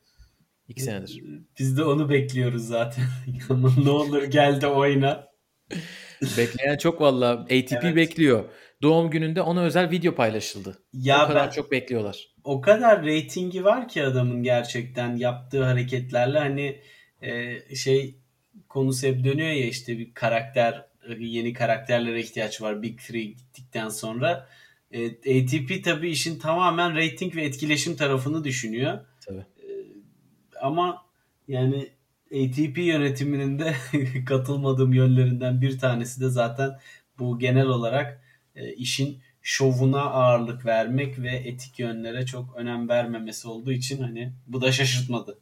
[0.68, 1.24] İki senedir.
[1.60, 3.04] Biz de onu bekliyoruz zaten.
[3.84, 5.28] Ne olur gel de oyna.
[6.38, 7.30] Bekleyen çok valla.
[7.32, 7.96] ATP Evet.
[7.96, 8.44] bekliyor.
[8.82, 10.78] Doğum gününde ona özel video paylaşıldı.
[10.94, 12.28] Ya o kadar ben- çok bekliyorlar.
[12.44, 16.82] o kadar reytingi var ki adamın gerçekten yaptığı hareketlerle hani
[17.22, 18.20] e, şey
[18.76, 20.86] konusu hep dönüyor ya işte bir karakter
[21.20, 24.50] yeni karakterlere ihtiyaç var Big Three gittikten sonra.
[24.92, 29.00] E, ATP tabii işin tamamen reyting ve etkileşim tarafını düşünüyor.
[29.26, 29.46] Tabii.
[30.62, 31.06] Ama
[31.48, 31.90] yani
[32.32, 33.76] ATP yönetiminin de
[34.26, 36.80] katılmadığım yönlerinden bir tanesi de zaten
[37.20, 38.22] bu genel olarak
[38.56, 44.62] e, işin şovuna ağırlık vermek ve etik yönlere çok önem vermemesi olduğu için hani bu
[44.62, 45.40] da şaşırtmadı.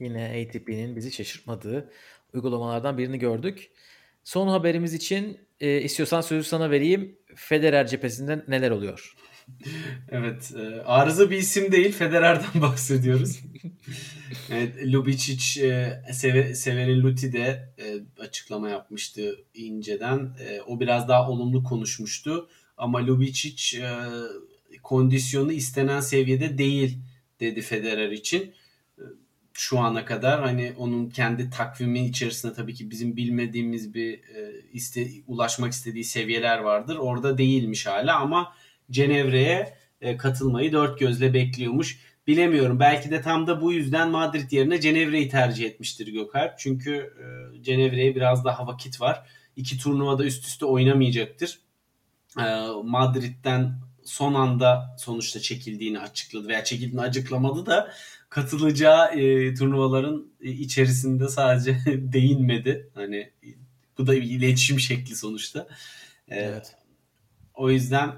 [0.00, 1.90] Yine ATP'nin bizi şaşırtmadığı
[2.34, 3.70] uygulamalardan birini gördük.
[4.24, 7.18] Son haberimiz için e, istiyorsan sözü sana vereyim.
[7.34, 9.14] Federer cephesinden neler oluyor?
[10.10, 13.40] Evet, e, arıza bir isim değil, Federer'den bahsediyoruz.
[14.50, 20.30] evet, Lubicic, e, Seve- Severin Luti de e, açıklama yapmıştı inceden.
[20.40, 22.48] E, o biraz daha olumlu konuşmuştu.
[22.76, 23.90] Ama Lubicic e,
[24.82, 26.98] kondisyonu istenen seviyede değil
[27.40, 28.54] dedi Federer için.
[29.56, 35.06] Şu ana kadar hani onun kendi takvimi içerisinde tabii ki bizim bilmediğimiz bir e, iste,
[35.26, 36.96] ulaşmak istediği seviyeler vardır.
[36.96, 38.52] Orada değilmiş hala ama
[38.90, 42.00] Cenevre'ye e, katılmayı dört gözle bekliyormuş.
[42.26, 42.80] Bilemiyorum.
[42.80, 46.58] Belki de tam da bu yüzden Madrid yerine Cenevre'yi tercih etmiştir Gökalp.
[46.58, 49.26] Çünkü e, Cenevre'ye biraz daha vakit var.
[49.56, 51.58] İki turnuvada üst üste oynamayacaktır.
[52.38, 52.44] E,
[52.84, 53.74] Madrid'den
[54.04, 57.92] son anda sonuçta çekildiğini açıkladı veya çekildiğini açıklamadı da
[58.28, 62.90] katılacağı e, turnuvaların e, içerisinde sadece değinmedi.
[62.94, 63.30] Hani
[63.98, 65.66] bu da bir iletişim şekli sonuçta.
[66.28, 66.76] E, Evet.
[67.54, 68.12] o yüzden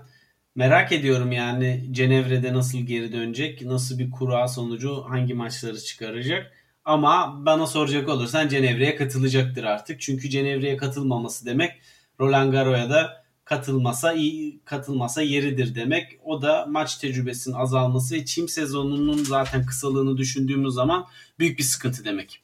[0.54, 6.52] merak ediyorum yani Cenevre'de nasıl geri dönecek, nasıl bir kura sonucu hangi maçları çıkaracak.
[6.84, 10.00] Ama bana soracak olursan Cenevre'ye katılacaktır artık.
[10.00, 11.72] Çünkü Cenevre'ye katılmaması demek
[12.20, 16.18] Roland Garros'a da katılmasa iyi katılmasa yeridir demek.
[16.24, 21.06] O da maç tecrübesinin azalması ve çim sezonunun zaten kısalığını düşündüğümüz zaman
[21.38, 22.42] büyük bir sıkıntı demek.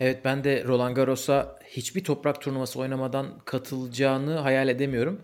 [0.00, 5.20] Evet ben de Roland Garros'a hiçbir toprak turnuvası oynamadan katılacağını hayal edemiyorum.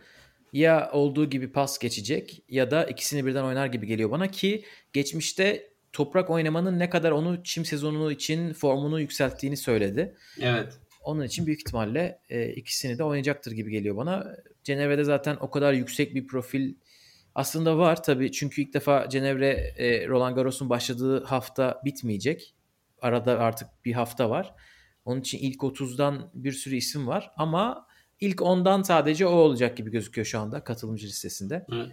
[0.53, 5.71] Ya olduğu gibi pas geçecek ya da ikisini birden oynar gibi geliyor bana ki geçmişte
[5.93, 10.15] toprak oynamanın ne kadar onu çim sezonu için formunu yükselttiğini söyledi.
[10.41, 10.73] Evet.
[11.03, 14.37] Onun için büyük ihtimalle e, ikisini de oynayacaktır gibi geliyor bana.
[14.69, 16.75] Cenevre'de zaten o kadar yüksek bir profil
[17.35, 18.33] aslında var tabii.
[18.33, 22.55] Çünkü ilk defa Cenevre e, Roland Garros'un başladığı hafta bitmeyecek.
[23.03, 24.55] Arada artık bir hafta var.
[25.05, 27.87] Onun için ilk 30'dan bir sürü isim var ama
[28.21, 31.67] ilk 10'dan sadece o olacak gibi gözüküyor şu anda katılımcı listesinde.
[31.73, 31.87] Evet.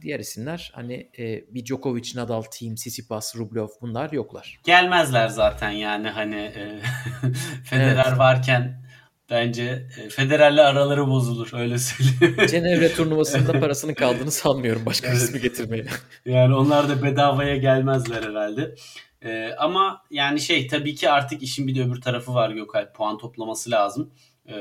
[0.00, 4.60] Diğer isimler hani e, bir Djokovic, Nadal, Thiem, Tsitsipas, Rublev bunlar yoklar.
[4.64, 6.80] Gelmezler zaten yani hani e,
[7.64, 8.18] Federer Evet.
[8.18, 8.89] varken
[9.30, 12.46] bence e, Federer'le araları bozulur öyle söyleyeyim.
[12.50, 15.16] Cenevre turnuvasında parasının kaldığını sanmıyorum başka Evet.
[15.16, 15.86] ismi getirmeye.
[16.24, 18.74] Yani onlar da bedavaya gelmezler herhalde.
[19.22, 22.94] Ee, ama yani şey tabii ki artık işin bir de öbür tarafı var Gökalp.
[22.94, 24.10] Puan toplaması lazım.
[24.48, 24.54] Ee,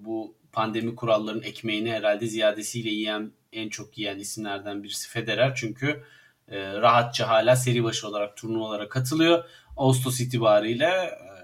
[0.00, 5.52] bu pandemi kurallarının ekmeğini herhalde ziyadesiyle yiyen en çok yiyen isimlerden birisi Federer.
[5.54, 6.02] Çünkü
[6.48, 9.44] e, rahatça hala seri başı olarak turnuvalara katılıyor.
[9.76, 11.39] Ağustos itibariyle e,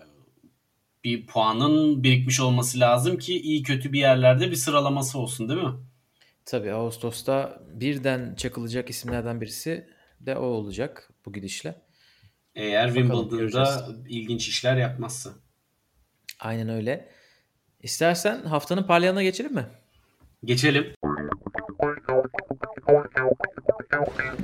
[1.07, 5.72] bir puanın birikmiş olması lazım ki iyi kötü bir yerlerde bir sıralaması olsun değil mi?
[6.44, 9.86] Tabii Ağustos'ta birden çakılacak isimlerden birisi
[10.20, 11.74] de o olacak bu gidişle.
[12.54, 13.68] Eğer Bakalım, Wimbledon'da göreceğiz.
[14.09, 15.30] ilginç işler yapmazsa.
[16.40, 17.09] Aynen öyle.
[17.82, 19.66] İstersen haftanın parlayanına geçelim mi?
[20.44, 20.94] Geçelim.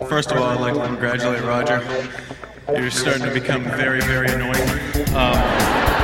[0.09, 1.83] First of all, I'd like to congratulate Roger.
[2.69, 4.71] You're starting to become very, very annoying.
[5.17, 6.02] Um,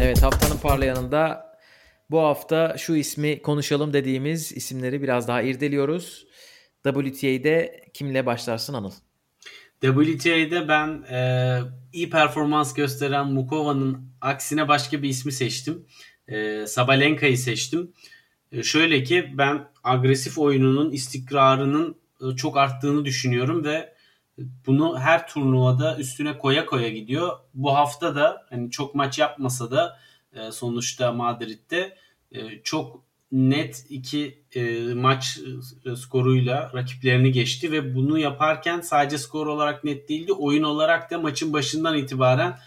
[0.00, 1.52] Evet haftanın parlayanında
[2.10, 6.26] bu hafta şu ismi konuşalım dediğimiz isimleri biraz daha irdeliyoruz.
[6.84, 8.92] WTA'de kimle başlarsın Anıl?
[9.80, 11.60] WTA'de ben e,
[11.92, 15.86] iyi performans gösteren Mukova'nın aksine başka bir ismi seçtim.
[16.28, 17.92] E, Sabalenka'yı seçtim.
[18.52, 23.97] E, şöyle ki ben agresif oyununun istikrarının e, çok arttığını düşünüyorum ve
[24.66, 27.38] bunu her turnuvada üstüne koya koya gidiyor.
[27.54, 29.98] Bu hafta da hani çok maç yapmasa da
[30.32, 31.96] e, sonuçta Madrid'de
[32.32, 35.40] e, çok net iki e, maç
[35.96, 41.52] skoruyla rakiplerini geçti ve bunu yaparken sadece skor olarak net değildi oyun olarak da maçın
[41.52, 42.58] başından itibaren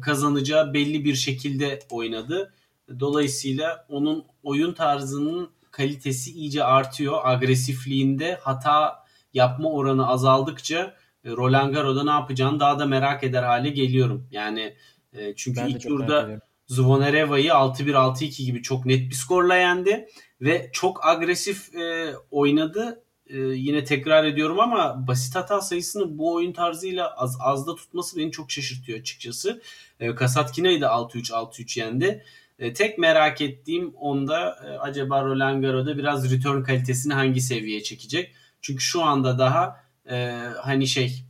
[0.00, 2.54] kazanacağı belli bir şekilde oynadı.
[3.00, 7.20] Dolayısıyla onun oyun tarzının kalitesi iyice artıyor.
[7.24, 9.01] Agresifliğinde hata
[9.34, 14.28] yapma oranı azaldıkça e, Roland Garros'da ne yapacağını daha da merak eder hale geliyorum.
[14.30, 14.74] Yani
[15.12, 16.42] e, çünkü Ben ilk turda ediyorum.
[16.66, 20.08] Zvonareva'yı 6-1 6-2 gibi çok net bir skorla yendi
[20.40, 23.02] ve çok agresif e, oynadı.
[23.26, 28.30] E, yine tekrar ediyorum ama basit hata sayısını bu oyun tarzıyla az azda tutması beni
[28.30, 29.62] çok şaşırtıyor açıkçası.
[30.00, 32.24] E, Kasatkina'yı da 6-3 6-3 yendi.
[32.58, 38.34] E, tek merak ettiğim onda e, acaba Roland Garros'da biraz return kalitesini hangi seviyeye çekecek?
[38.62, 41.24] Çünkü şu anda daha e, hani şey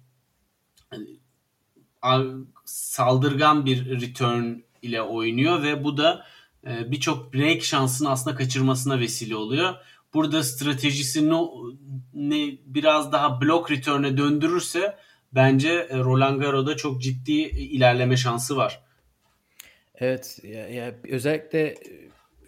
[2.03, 2.25] a-
[2.65, 6.27] saldırgan bir return ile oynuyor ve bu da
[6.67, 9.75] e, birçok break şansını aslında kaçırmasına vesile oluyor.
[10.15, 11.35] Burada stratejisini
[12.15, 14.97] ne biraz daha block return'e döndürürse
[15.33, 18.83] bence e, Roland Garros'da çok ciddi ilerleme şansı var.
[19.95, 22.02] Evet ya, ya özellikle e,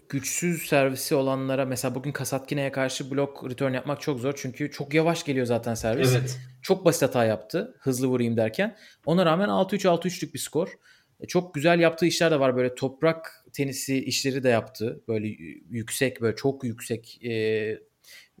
[0.09, 4.33] güçsüz servisi olanlara mesela bugün Kasatkine'ye karşı blok return yapmak çok zor.
[4.37, 6.15] Çünkü çok yavaş geliyor zaten servis.
[6.15, 6.39] Evet.
[6.61, 8.77] Çok basit hata yaptı hızlı vurayım derken.
[9.05, 10.73] Ona rağmen 6-3 6-3'lük bir skor.
[11.19, 15.03] E, Çok güzel yaptığı işler de var böyle toprak tenisi işleri de yaptı.
[15.07, 15.27] Böyle
[15.69, 17.79] yüksek böyle çok yüksek e,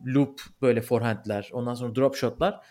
[0.05, 2.65] loop böyle forehandler ondan sonra drop shotlar.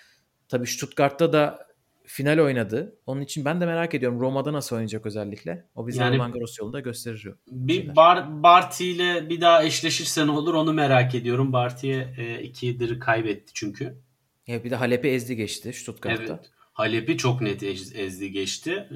[0.49, 1.64] Tabii Stuttgart'ta da
[2.07, 2.99] final oynadı.
[3.07, 5.67] Onun için ben de merak ediyorum Roma'da nasıl oynayacak özellikle.
[5.75, 7.27] O bize Yani- Roland Garros yolunda gösterir.
[7.51, 7.97] Bir şeyler.
[7.97, 11.53] Bar Barty ile bir daha eşleşirse ne olur onu merak ediyorum.
[11.53, 13.99] Barty'ye e, ikidir kaybetti çünkü.
[14.47, 16.23] Ya bir de Halep'i ezdi geçti Stuttgart'ta.
[16.35, 16.51] Evet.
[16.73, 18.89] Halep'i çok net ez- ezdi geçti.
[18.91, 18.95] Ee,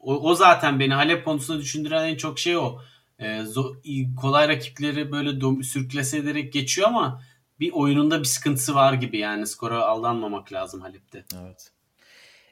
[0.00, 2.78] O, o zaten beni Halep konusunda düşündüren en çok şey o.
[3.18, 7.22] Ee, zo- i- kolay rakipleri böyle dom- sürklase ederek geçiyor ama
[7.60, 11.24] bir oyununda bir sıkıntısı var gibi yani skora aldanmamak lazım Halep'te.
[11.42, 11.70] Evet.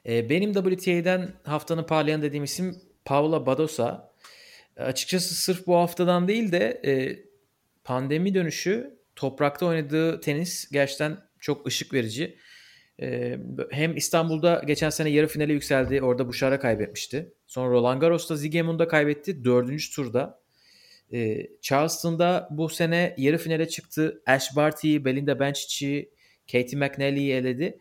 [0.05, 4.13] Ee, benim WTA'den haftanın parlayan dediğim isim Paula Badosa.
[4.77, 7.19] E, Açıkçası sırf bu haftadan değil de e,
[7.83, 12.37] pandemi dönüşü toprakta oynadığı tenis gerçekten çok ışık verici.
[13.01, 13.37] E,
[13.71, 16.01] hem İstanbul'da geçen sene yarı finale yükseldi.
[16.01, 17.33] Orada Buşar'a kaybetmişti.
[17.47, 19.43] Sonra Roland Garros'ta Ziegemund'a kaybetti.
[19.43, 20.41] Dördüncü turda.
[21.13, 24.21] E, Charleston'da bu sene yarı finale çıktı.
[24.25, 26.09] Ash Barty'yi, Belinda Bencic'i,
[26.51, 27.79] Katie McNally'yi eledi.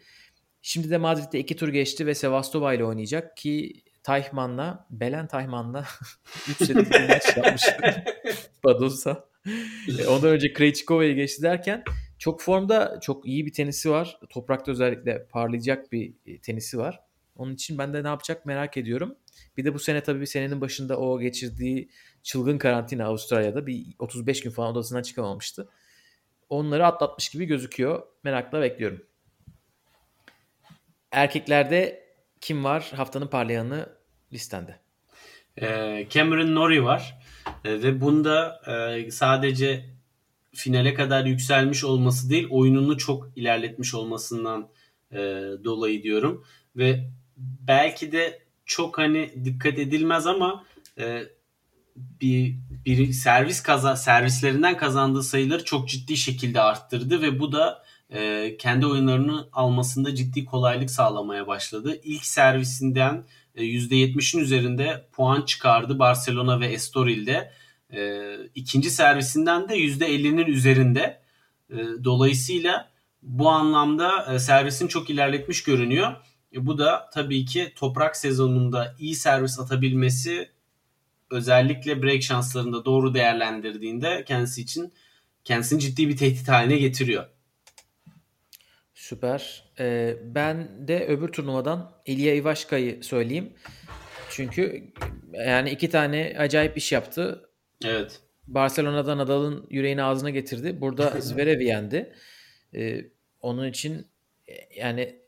[0.63, 5.85] Şimdi de Madrid'de iki tur geçti ve Sevastova ile oynayacak ki Tayman'la, Belen Tayman'la
[6.49, 7.63] 3 setlik bir maç yapmış
[8.65, 9.29] Badosa.
[9.99, 11.85] E, Ondan önce Krejcikova'yı geçti derken
[12.19, 14.19] çok formda çok iyi bir tenisi var.
[14.31, 17.01] Toprakta özellikle parlayacak bir e, tenisi var.
[17.37, 19.17] Onun için ben de ne yapacak merak ediyorum.
[19.57, 21.91] Bir de bu sene tabii senenin başında o geçirdiği
[22.23, 25.69] çılgın karantina Avustralya'da bir 35 gün falan odasından çıkamamıştı.
[26.49, 28.03] Onları atlatmış gibi gözüküyor.
[28.25, 29.03] Merakla bekliyorum.
[31.13, 32.05] Erkeklerde
[32.41, 33.89] kim var haftanın parlayanı
[34.33, 34.79] listende?
[35.63, 37.21] Ee, Cameron Norrie var
[37.65, 39.85] Ee, ve bunda e, sadece
[40.55, 44.69] finale kadar yükselmiş olması değil oyununu çok ilerletmiş olmasından
[45.13, 45.19] e,
[45.65, 46.45] dolayı diyorum
[46.77, 50.65] ve belki de çok hani dikkat edilmez ama
[50.99, 51.23] e,
[51.97, 52.57] bir,
[52.87, 58.87] bir servis kaza servislerinden kazandığı sayıları çok ciddi şekilde arttırdı ve bu da e, kendi
[58.87, 62.01] oyunlarını almasında ciddi kolaylık sağlamaya başladı.
[62.05, 67.53] İlk servisinden e, %70'in üzerinde puan çıkardı Barcelona ve Estoril'de.
[67.93, 71.21] E, ikinci servisinden de %50'nin üzerinde.
[71.71, 72.91] E, dolayısıyla
[73.23, 76.13] bu anlamda e, servisini çok ilerletmiş görünüyor.
[76.55, 80.51] E, bu da tabii ki toprak sezonunda iyi servis atabilmesi
[81.31, 84.93] özellikle break şanslarında doğru değerlendirdiğinde kendisi için
[85.45, 87.27] kendisini ciddi bir tehdit haline getiriyor.
[89.11, 89.65] Süper.
[89.79, 93.53] Ee, ben de öbür turnuvadan Ilya Ivashka'yı söyleyeyim.
[94.31, 94.93] Çünkü
[95.47, 97.51] yani iki tane acayip iş yaptı.
[97.85, 98.21] Evet.
[98.47, 100.81] Barcelona'da Nadal'ın yüreğini ağzına getirdi.
[100.81, 102.13] Burada Zverev'i yendi.
[102.75, 103.05] Ee,
[103.41, 104.07] onun için
[104.77, 105.21] yani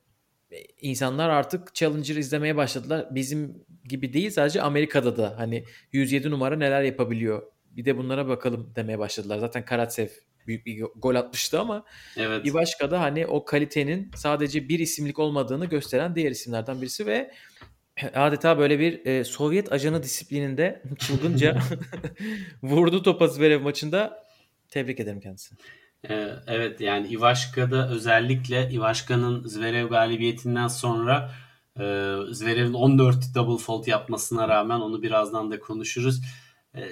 [0.81, 3.09] insanlar artık Challenger izlemeye başladılar.
[3.11, 7.43] Bizim gibi değil sadece Amerika'da da hani 107 numara neler yapabiliyor.
[7.71, 9.39] Bir de bunlara bakalım demeye başladılar.
[9.39, 10.09] Zaten Karatsev
[10.47, 11.85] büyük bir gol atmıştı ama
[12.17, 12.47] Evet.
[12.47, 17.31] Ivaşka'da hani o kalitenin sadece bir isimlik olmadığını gösteren diğer isimlerden birisi ve
[18.15, 21.59] adeta böyle bir e, Sovyet ajanı disiplininde çılgınca
[22.63, 24.23] vurdu topa Zverev maçında.
[24.69, 25.59] Tebrik ederim kendisini.
[26.11, 31.31] Ee, evet yani Ivaşka'da özellikle Ivaşka'nın Zverev galibiyetinden sonra
[31.77, 31.83] e,
[32.31, 36.21] Zverev'in 14 double fault yapmasına rağmen onu birazdan da konuşuruz.
[36.77, 36.89] Ee,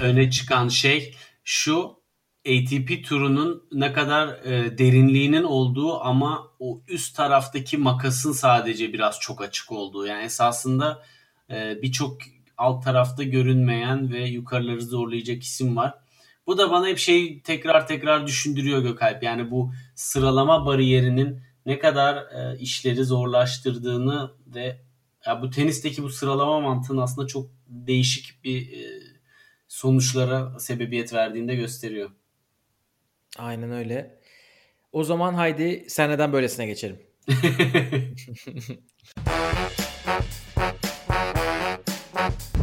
[0.00, 1.14] öne çıkan şey
[1.44, 1.99] şu
[2.46, 9.40] ATP turunun ne kadar e, derinliğinin olduğu ama o üst taraftaki makasın sadece biraz çok
[9.42, 10.06] açık olduğu.
[10.06, 11.02] Yani esasında
[11.50, 12.18] e, birçok
[12.58, 15.94] alt tarafta görünmeyen ve yukarıları zorlayacak isim var.
[16.46, 19.22] Bu da bana hep şey tekrar tekrar düşündürüyor Gökalp.
[19.22, 24.80] Yani bu sıralama bariyerinin ne kadar e, işleri zorlaştırdığını ve
[25.26, 29.00] ya bu tenisteki bu sıralama mantığının aslında çok değişik bir e,
[29.68, 32.10] sonuçlara sebebiyet verdiğini de gösteriyor.
[33.38, 34.20] Aynen öyle.
[34.92, 36.98] O zaman haydi sen neden böylesine geçelim.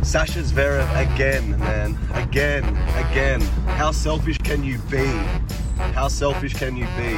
[0.04, 1.96] Sasha Zverev again, man.
[2.28, 2.64] Again,
[3.06, 3.42] again.
[3.80, 5.06] How selfish can you be?
[5.96, 7.12] How selfish can you be?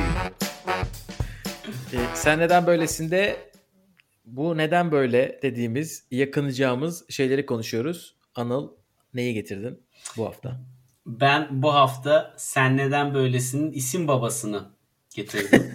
[1.94, 3.38] Ee, sen neden böylesinde
[4.26, 8.16] bu neden böyle dediğimiz yakınacağımız şeyleri konuşuyoruz.
[8.36, 8.72] Anıl
[9.14, 9.84] neyi getirdin
[10.18, 10.62] bu hafta?
[11.10, 14.62] Ben bu hafta Sen Neden Böylesin'in isim babasını
[15.16, 15.74] getirdim.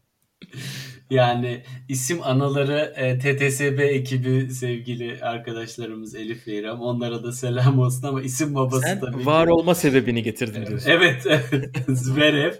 [1.10, 6.80] yani isim anaları e, TTSB ekibi sevgili arkadaşlarımız Elif ve İrem.
[6.80, 9.52] Onlara da selam olsun ama isim babası Sen tabii var ki.
[9.52, 10.90] olma sebebini getirdin diyorsun.
[10.90, 11.76] Evet, evet.
[11.88, 12.54] Zverev.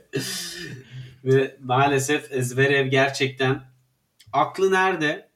[1.24, 3.62] Ve maalesef Zverev gerçekten
[4.32, 5.30] aklı nerede?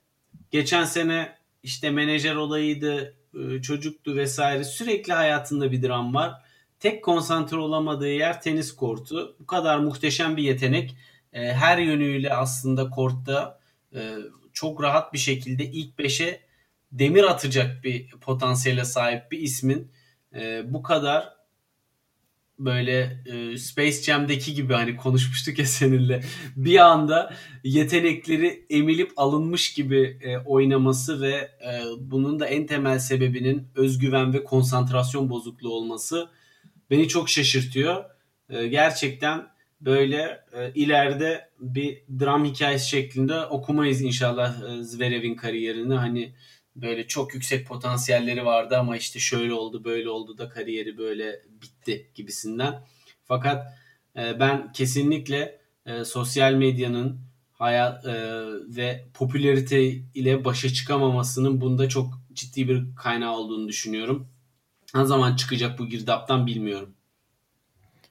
[0.51, 1.33] Geçen sene
[1.63, 3.15] işte menajer olayıydı,
[3.63, 4.65] çocuktu vesaire.
[4.65, 6.33] Sürekli hayatında bir dram var.
[6.81, 9.37] Tek konsantre olamadığı yer tenis kortu.
[9.41, 10.97] Bu kadar muhteşem bir yetenek.
[11.33, 13.61] E, Her yönüyle aslında kortta
[13.95, 14.15] e,
[14.53, 16.41] çok rahat bir şekilde ilk beşe
[16.93, 19.93] demir atacak bir potansiyele sahip bir ismin
[20.35, 21.29] e, bu kadar
[22.59, 26.23] böyle e, Space Jam'deki gibi hani konuşmuştuk ya seninle
[26.57, 27.35] bir anda
[27.65, 34.45] yetenekleri emilip alınmış gibi e, oynaması ve e, bunun da en temel sebebinin özgüven ve
[34.45, 36.29] konsantrasyon bozukluğu olması
[36.91, 38.05] beni çok şaşırtıyor.
[38.51, 39.47] E, gerçekten
[39.81, 45.95] böyle e, ileride bir dram hikayesi şeklinde okumayız inşallah e, Zverev'in kariyerini.
[45.95, 46.35] Hani
[46.77, 52.11] böyle çok yüksek potansiyelleri vardı ama işte şöyle oldu böyle oldu da kariyeri böyle bitti
[52.15, 52.83] gibisinden.
[53.25, 53.67] Fakat
[54.17, 57.21] e, ben kesinlikle e, sosyal medyanın
[57.53, 58.13] hayat e,
[58.77, 59.83] ve popülarite
[60.15, 64.29] ile başa çıkamamasının bunda çok ciddi bir kaynağı olduğunu düşünüyorum.
[64.95, 66.95] Ne zaman çıkacak bu girdaptan bilmiyorum.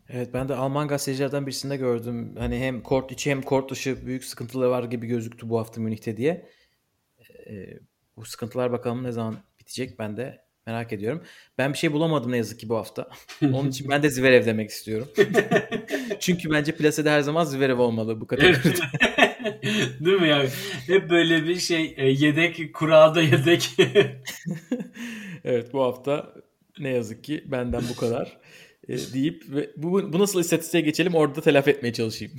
[0.09, 2.36] Evet ben de Alman gazetecilerden birisinde gördüm.
[2.38, 6.18] Hani hem kort içi hem kort dışı büyük sıkıntılar var gibi gözüktü bu hafta Münih'te
[6.18, 6.49] diye.
[7.49, 7.80] Ee,
[8.18, 11.24] bu sıkıntılar bakalım ne zaman bitecek ben de merak ediyorum.
[11.57, 13.09] Ben bir şey bulamadım ne yazık ki bu hafta.
[13.41, 15.07] Onun için ben de Zverev demek istiyorum.
[16.20, 18.74] Çünkü bence plasede her zaman Zverev olmalı bu kategoride.
[19.99, 20.45] Değil mi ya?
[20.88, 23.70] Hep böyle bir şey e, yedek kurada yedek.
[25.43, 26.34] evet bu hafta
[26.80, 28.38] ne yazık ki benden bu kadar
[28.88, 32.34] e, deyip ve bu, bu nasıl istatistiğe geçelim orada telafi etmeye çalışayım.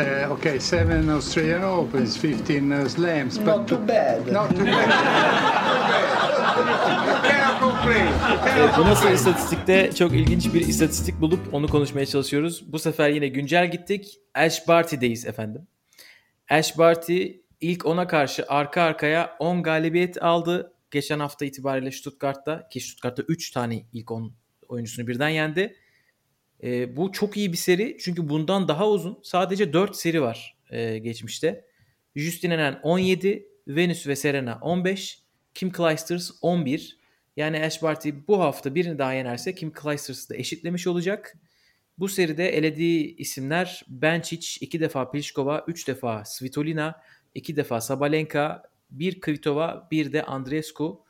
[0.00, 3.38] Uh, okay, seven Australian Opens, 15 uh, slams.
[3.38, 4.32] But Not too bad.
[4.32, 4.90] Not too bad.
[7.28, 8.06] Cannot complain.
[8.56, 12.72] Evet, bu nasıl istatistikte çok ilginç bir istatistik bulup onu konuşmaya çalışıyoruz.
[12.72, 14.20] Bu sefer yine güncel gittik.
[14.34, 15.66] Ash Barty'deyiz efendim.
[16.50, 17.26] Ash Barty
[17.60, 20.72] ilk 10'a karşı arka arkaya 10 galibiyet aldı.
[20.90, 24.32] Geçen hafta itibariyle Stuttgart'ta ki Stuttgart'ta 3 tane ilk 10
[24.68, 25.76] oyuncusunu birden yendi.
[26.62, 30.98] Ee, bu çok iyi bir seri çünkü bundan daha uzun sadece 4 seri var e,
[30.98, 31.64] geçmişte.
[32.16, 35.22] Justin Henin 17, Venus ve Serena 15,
[35.54, 36.98] Kim Clijsters 11.
[37.36, 41.38] Yani Ash Barty bu hafta birini daha yenerse Kim Clijsters'ı da eşitlemiş olacak.
[41.98, 47.00] Bu seride elediği isimler Bencic, 2 defa Pliskova, 3 defa Svitolina,
[47.34, 51.04] 2 defa Sabalenka, 1 Kvitova, bir de Andreescu.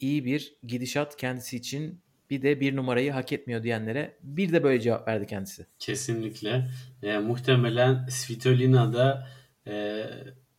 [0.00, 2.00] İyi bir gidişat kendisi için
[2.30, 5.66] bir de bir numarayı hak etmiyor diyenlere bir de böyle cevap verdi kendisi.
[5.78, 6.70] Kesinlikle.
[7.02, 9.28] E, muhtemelen Svitolina'da
[9.66, 10.04] e,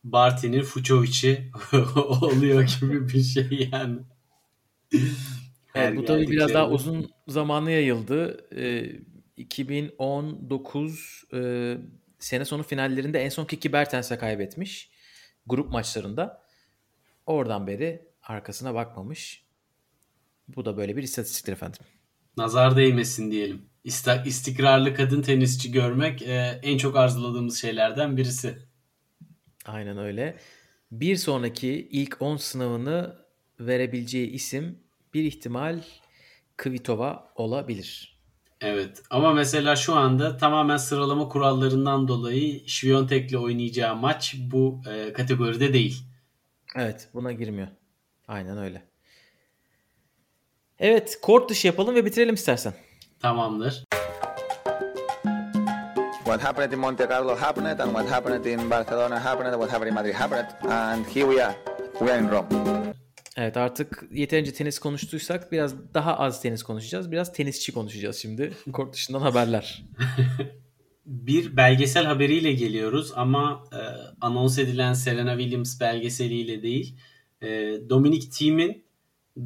[0.04, 1.50] Barty'nin Fucovic'i
[2.22, 3.98] oluyor gibi bir şey yani.
[5.74, 8.46] Evet, bu tabii biraz daha uzun zamanı yayıldı.
[8.56, 8.92] Ee,
[9.36, 11.76] 2019 e,
[12.18, 14.90] sene sonu finallerinde en son Kiki Bertens'e kaybetmiş
[15.46, 16.42] grup maçlarında.
[17.26, 19.44] Oradan beri arkasına bakmamış.
[20.56, 21.80] Bu da böyle bir istatistiktir efendim.
[22.36, 23.62] Nazar değmesin diyelim.
[23.84, 28.58] İsta, istikrarlı kadın tenisçi görmek e, en çok arzuladığımız şeylerden birisi.
[29.66, 30.36] Aynen öyle.
[30.92, 33.16] Bir sonraki ilk 10 sınavını
[33.60, 34.78] verebileceği isim
[35.14, 35.80] bir ihtimal
[36.56, 38.20] Kvitova olabilir.
[38.60, 45.72] Evet ama mesela şu anda tamamen sıralama kurallarından dolayı Şviyontek'le oynayacağı maç bu e, kategoride
[45.72, 46.02] değil.
[46.76, 47.68] Evet buna girmiyor.
[48.28, 48.89] Aynen öyle.
[50.80, 52.74] Evet kort dışı yapalım ve bitirelim istersen.
[53.18, 53.84] Tamamdır.
[56.24, 59.94] What happened in Monte Carlo happened, and what happened in Barcelona happened, what happened in
[59.94, 61.54] Madrid happened, and here we are.
[61.98, 62.46] We are in Rome.
[63.36, 67.12] Evet artık yeterince tenis konuştuysak biraz daha az tenis konuşacağız.
[67.12, 68.52] Biraz tenisçi konuşacağız şimdi.
[68.72, 69.82] Kort dışından haberler.
[71.06, 73.80] bir belgesel haberiyle geliyoruz ama e,
[74.20, 76.96] anons edilen Serena Williams belgeseliyle değil.
[77.42, 77.48] E,
[77.90, 78.89] Dominic Thiem'in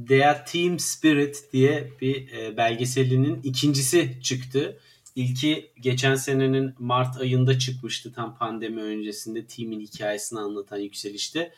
[0.09, 4.79] Their Team Spirit diye bir e, belgeselinin ikincisi çıktı.
[5.15, 11.53] İlki geçen senenin Mart ayında çıkmıştı tam pandemi öncesinde Team'in hikayesini anlatan yükselişte.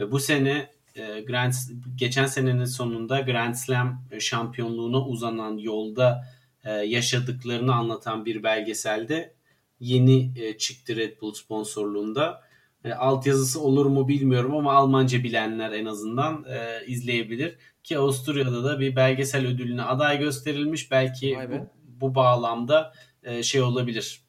[0.00, 1.52] E, bu sene e, Grand
[1.96, 6.24] geçen senenin sonunda Grand Slam şampiyonluğuna uzanan yolda
[6.64, 9.34] e, yaşadıklarını anlatan bir belgeselde
[9.80, 12.47] yeni e, çıktı Red Bull sponsorluğunda.
[12.84, 17.56] E, altyazısı olur mu bilmiyorum ama Almanca bilenler en azından e, izleyebilir.
[17.84, 20.90] Ki Avusturya'da da bir belgesel ödülüne aday gösterilmiş.
[20.90, 21.66] Belki bu,
[22.00, 24.22] bu bağlamda e, şey olabilir.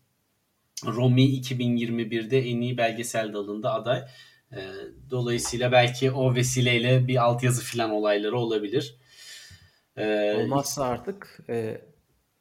[0.86, 4.04] Romi 2021'de en iyi belgesel dalında aday.
[4.52, 4.60] E,
[5.10, 8.95] dolayısıyla belki o vesileyle bir altyazı filan olayları olabilir.
[9.97, 11.82] E, Olmazsa artık e,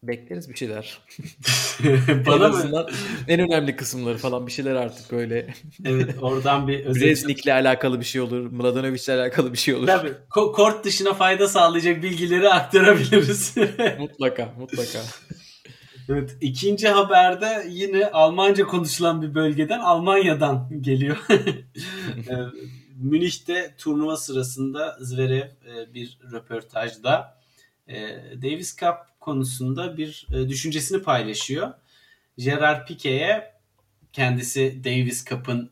[0.03, 0.99] bekleriz bir şeyler.
[2.27, 2.87] Bana mı?
[3.29, 5.55] en önemli kısımları falan bir şeyler artık böyle.
[5.85, 7.03] Evet oradan bir özet.
[7.03, 8.51] Breznik'le alakalı bir şey olur.
[8.51, 9.87] Mladenovic'le alakalı bir şey olur.
[9.87, 10.13] Tabii.
[10.31, 13.57] Ko- kort dışına fayda sağlayacak bilgileri aktarabiliriz.
[13.99, 14.99] mutlaka mutlaka.
[16.11, 21.17] Evet, ikinci haberde yine Almanca konuşulan bir bölgeden Almanya'dan geliyor.
[21.31, 22.35] Ee,
[22.97, 27.39] Münih'te turnuva sırasında Zverev e, bir röportajda
[27.89, 27.97] e,
[28.43, 28.95] Davis Cup
[29.29, 31.71] konusunda bir e, düşüncesini paylaşıyor.
[32.39, 33.53] Gerard Pique'ye
[34.13, 35.71] kendisi Davis Cup'ın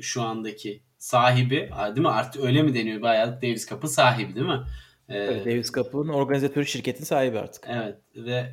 [0.00, 2.08] şu andaki sahibi değil mi?
[2.08, 3.02] Artık öyle mi deniyor?
[3.02, 4.60] Bayağı Davis Cup'ın sahibi değil mi?
[5.08, 7.64] Evet, Davis Cup'ın organizatörü şirketin sahibi artık.
[7.68, 8.52] Evet ve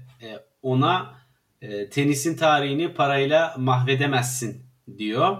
[0.62, 1.16] ona
[1.62, 4.66] e, tenisin tarihini parayla mahvedemezsin
[4.98, 5.38] diyor.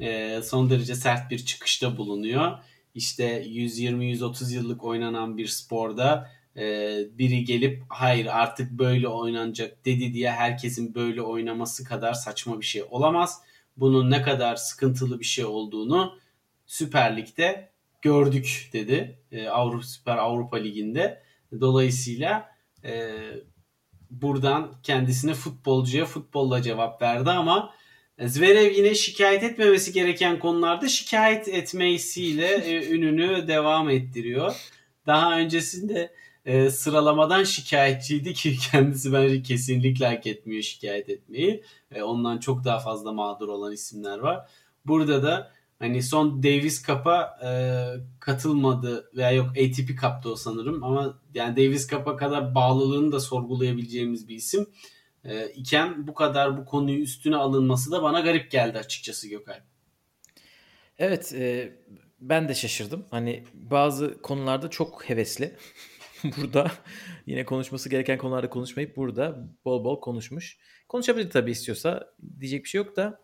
[0.00, 2.52] E, son derece sert bir çıkışta bulunuyor.
[2.94, 10.30] İşte 120-130 yıllık oynanan bir sporda e, biri gelip hayır artık böyle oynanacak dedi diye
[10.30, 13.40] herkesin böyle oynaması kadar saçma bir şey olamaz.
[13.76, 16.18] Bunun ne kadar sıkıntılı bir şey olduğunu
[16.66, 17.70] Süper Lig'de
[18.02, 19.18] gördük dedi.
[19.32, 21.22] E, Avrupa Süper Avrupa Ligi'nde.
[21.60, 22.50] Dolayısıyla
[22.84, 23.10] e,
[24.10, 27.74] buradan kendisine futbolcuya futbolla cevap verdi ama
[28.24, 34.56] Zverev yine şikayet etmemesi gereken konularda şikayet etmesiyle e, ününü devam ettiriyor.
[35.06, 36.12] Daha öncesinde
[36.46, 41.64] e, sıralamadan şikayetçiydi ki kendisi bence kesinlikle hak etmiyor şikayet etmeyi.
[41.94, 44.50] E, ondan çok daha fazla mağdur olan isimler var.
[44.84, 47.50] Burada da Hani son Davis Cup'a e,
[48.20, 54.28] katılmadı veya yok ATP Cup'ta o sanırım ama yani Davis Cup'a kadar bağlılığını da sorgulayabileceğimiz
[54.28, 54.66] bir isim
[55.24, 59.60] e, iken bu kadar bu konuyu üstüne alınması da bana garip geldi açıkçası Gökay.
[60.98, 61.72] Evet e,
[62.20, 63.06] ben de şaşırdım.
[63.10, 65.56] Hani bazı konularda çok hevesli.
[66.40, 66.72] burada
[67.26, 70.58] yine konuşması gereken konularda konuşmayıp burada bol bol konuşmuş.
[70.88, 72.14] Konuşabilir tabii istiyorsa.
[72.40, 73.20] Diyecek bir şey yok da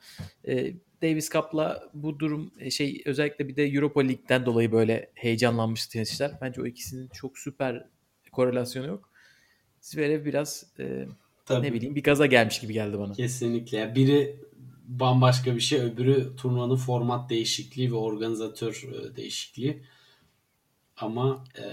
[0.48, 5.86] e, Davis Cup'la bu durum e, şey özellikle bir de Europa League'den dolayı böyle heyecanlanmış
[5.86, 6.32] tenisçiler.
[6.40, 7.86] Bence o ikisinin çok süper
[8.32, 9.10] korelasyonu yok.
[9.80, 11.06] Zverev biraz e,
[11.46, 11.66] Tabii.
[11.66, 13.12] ne bileyim bir gaza gelmiş gibi geldi bana.
[13.12, 13.94] Kesinlikle.
[13.94, 14.40] biri
[14.84, 19.82] bambaşka bir şey öbürü turnuvanın format değişikliği ve organizatör e, değişikliği.
[20.96, 21.64] Ama e,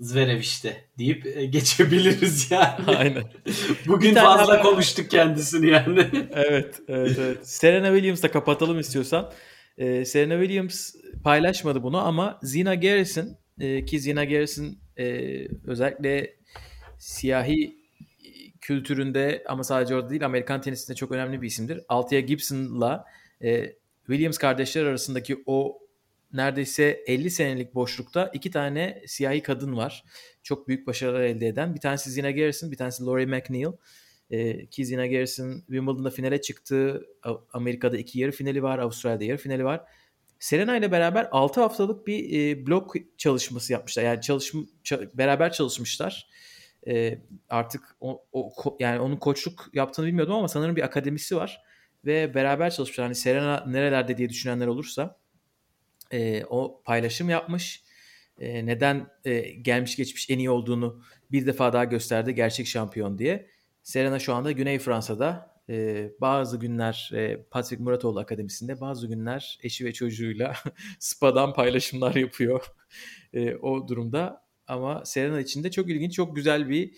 [0.00, 2.96] Zverev işte deyip e, geçebiliriz yani.
[2.96, 3.24] Aynen.
[3.86, 4.62] Bugün fazla haber...
[4.62, 6.06] konuştuk kendisini yani.
[6.32, 7.48] evet, evet, evet.
[7.48, 9.32] Serena Williams'la kapatalım istiyorsan.
[9.78, 10.94] Ee, Serena Williams
[11.24, 15.06] paylaşmadı bunu ama Zina Garrison e, ki Zina Garrison e,
[15.66, 16.36] özellikle
[16.98, 17.76] siyahi
[18.60, 21.80] kültüründe ama sadece orada değil Amerikan tenisinde çok önemli bir isimdir.
[21.88, 23.04] Althea Gibson'la
[23.42, 23.72] e,
[24.06, 25.78] Williams kardeşler arasındaki o
[26.32, 30.04] neredeyse 50 senelik boşlukta iki tane siyahi kadın var.
[30.42, 31.74] Çok büyük başarılar elde eden.
[31.74, 33.72] Bir tanesi Zina Garrison, bir tanesi Lori McNeil.
[34.30, 37.06] E, ki Zina Garrison Wimbledon'da finale çıktı.
[37.52, 38.78] Amerika'da iki yarı finali var.
[38.78, 39.84] Avustralya'da yarı finali var.
[40.38, 44.02] Serena ile beraber 6 haftalık bir e, blok çalışması yapmışlar.
[44.02, 44.58] Yani çalışm
[45.14, 46.28] beraber çalışmışlar.
[46.86, 47.18] E,
[47.48, 51.62] artık o, o yani onun koçluk yaptığını bilmiyordum ama sanırım bir akademisi var
[52.04, 53.04] ve beraber çalışmışlar.
[53.04, 55.19] Hani Serena nerelerde diye düşünenler olursa
[56.12, 57.82] e, o paylaşım yapmış.
[58.38, 63.46] E, neden e, gelmiş geçmiş en iyi olduğunu bir defa daha gösterdi gerçek şampiyon diye.
[63.82, 69.84] Serena şu anda Güney Fransa'da e, bazı günler e, Patrick Muratoğlu Akademisi'nde bazı günler eşi
[69.84, 70.54] ve çocuğuyla
[70.98, 72.66] SPA'dan paylaşımlar yapıyor
[73.34, 74.44] e, o durumda.
[74.66, 76.92] Ama Serena için de çok ilginç, çok güzel bir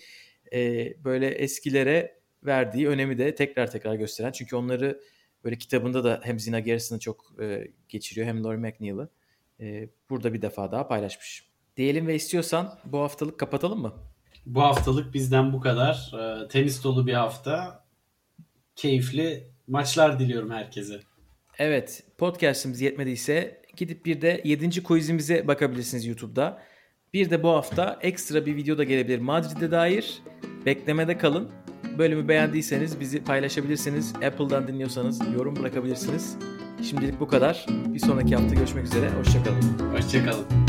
[0.53, 4.31] e, böyle eskilere verdiği önemi de tekrar tekrar gösteren.
[4.31, 5.01] Çünkü onları
[5.43, 9.09] böyle kitabında da hem Zina Garrison'ı çok e, geçiriyor hem Laurie McNeil'ı.
[9.59, 11.47] E, burada bir defa daha paylaşmış.
[11.77, 13.93] Diyelim ve istiyorsan bu haftalık kapatalım mı?
[14.45, 16.11] Bu haftalık bizden bu kadar.
[16.19, 17.83] E, tenis dolu bir hafta.
[18.75, 20.99] Keyifli maçlar diliyorum herkese.
[21.57, 24.83] Evet podcastimiz yetmediyse gidip bir de 7.
[24.83, 26.61] quizimize bakabilirsiniz YouTube'da.
[27.13, 30.21] Bir de bu hafta ekstra bir video da gelebilir Madrid'e dair.
[30.65, 31.62] Beklemede kalın.
[31.97, 34.13] Bölümü beğendiyseniz bizi paylaşabilirsiniz.
[34.15, 36.37] Apple'dan dinliyorsanız yorum bırakabilirsiniz.
[36.83, 37.65] Şimdilik bu kadar.
[37.93, 39.09] Bir sonraki hafta görüşmek üzere.
[39.09, 39.93] Hoşçakalın.
[39.93, 40.62] Hoşçakalın.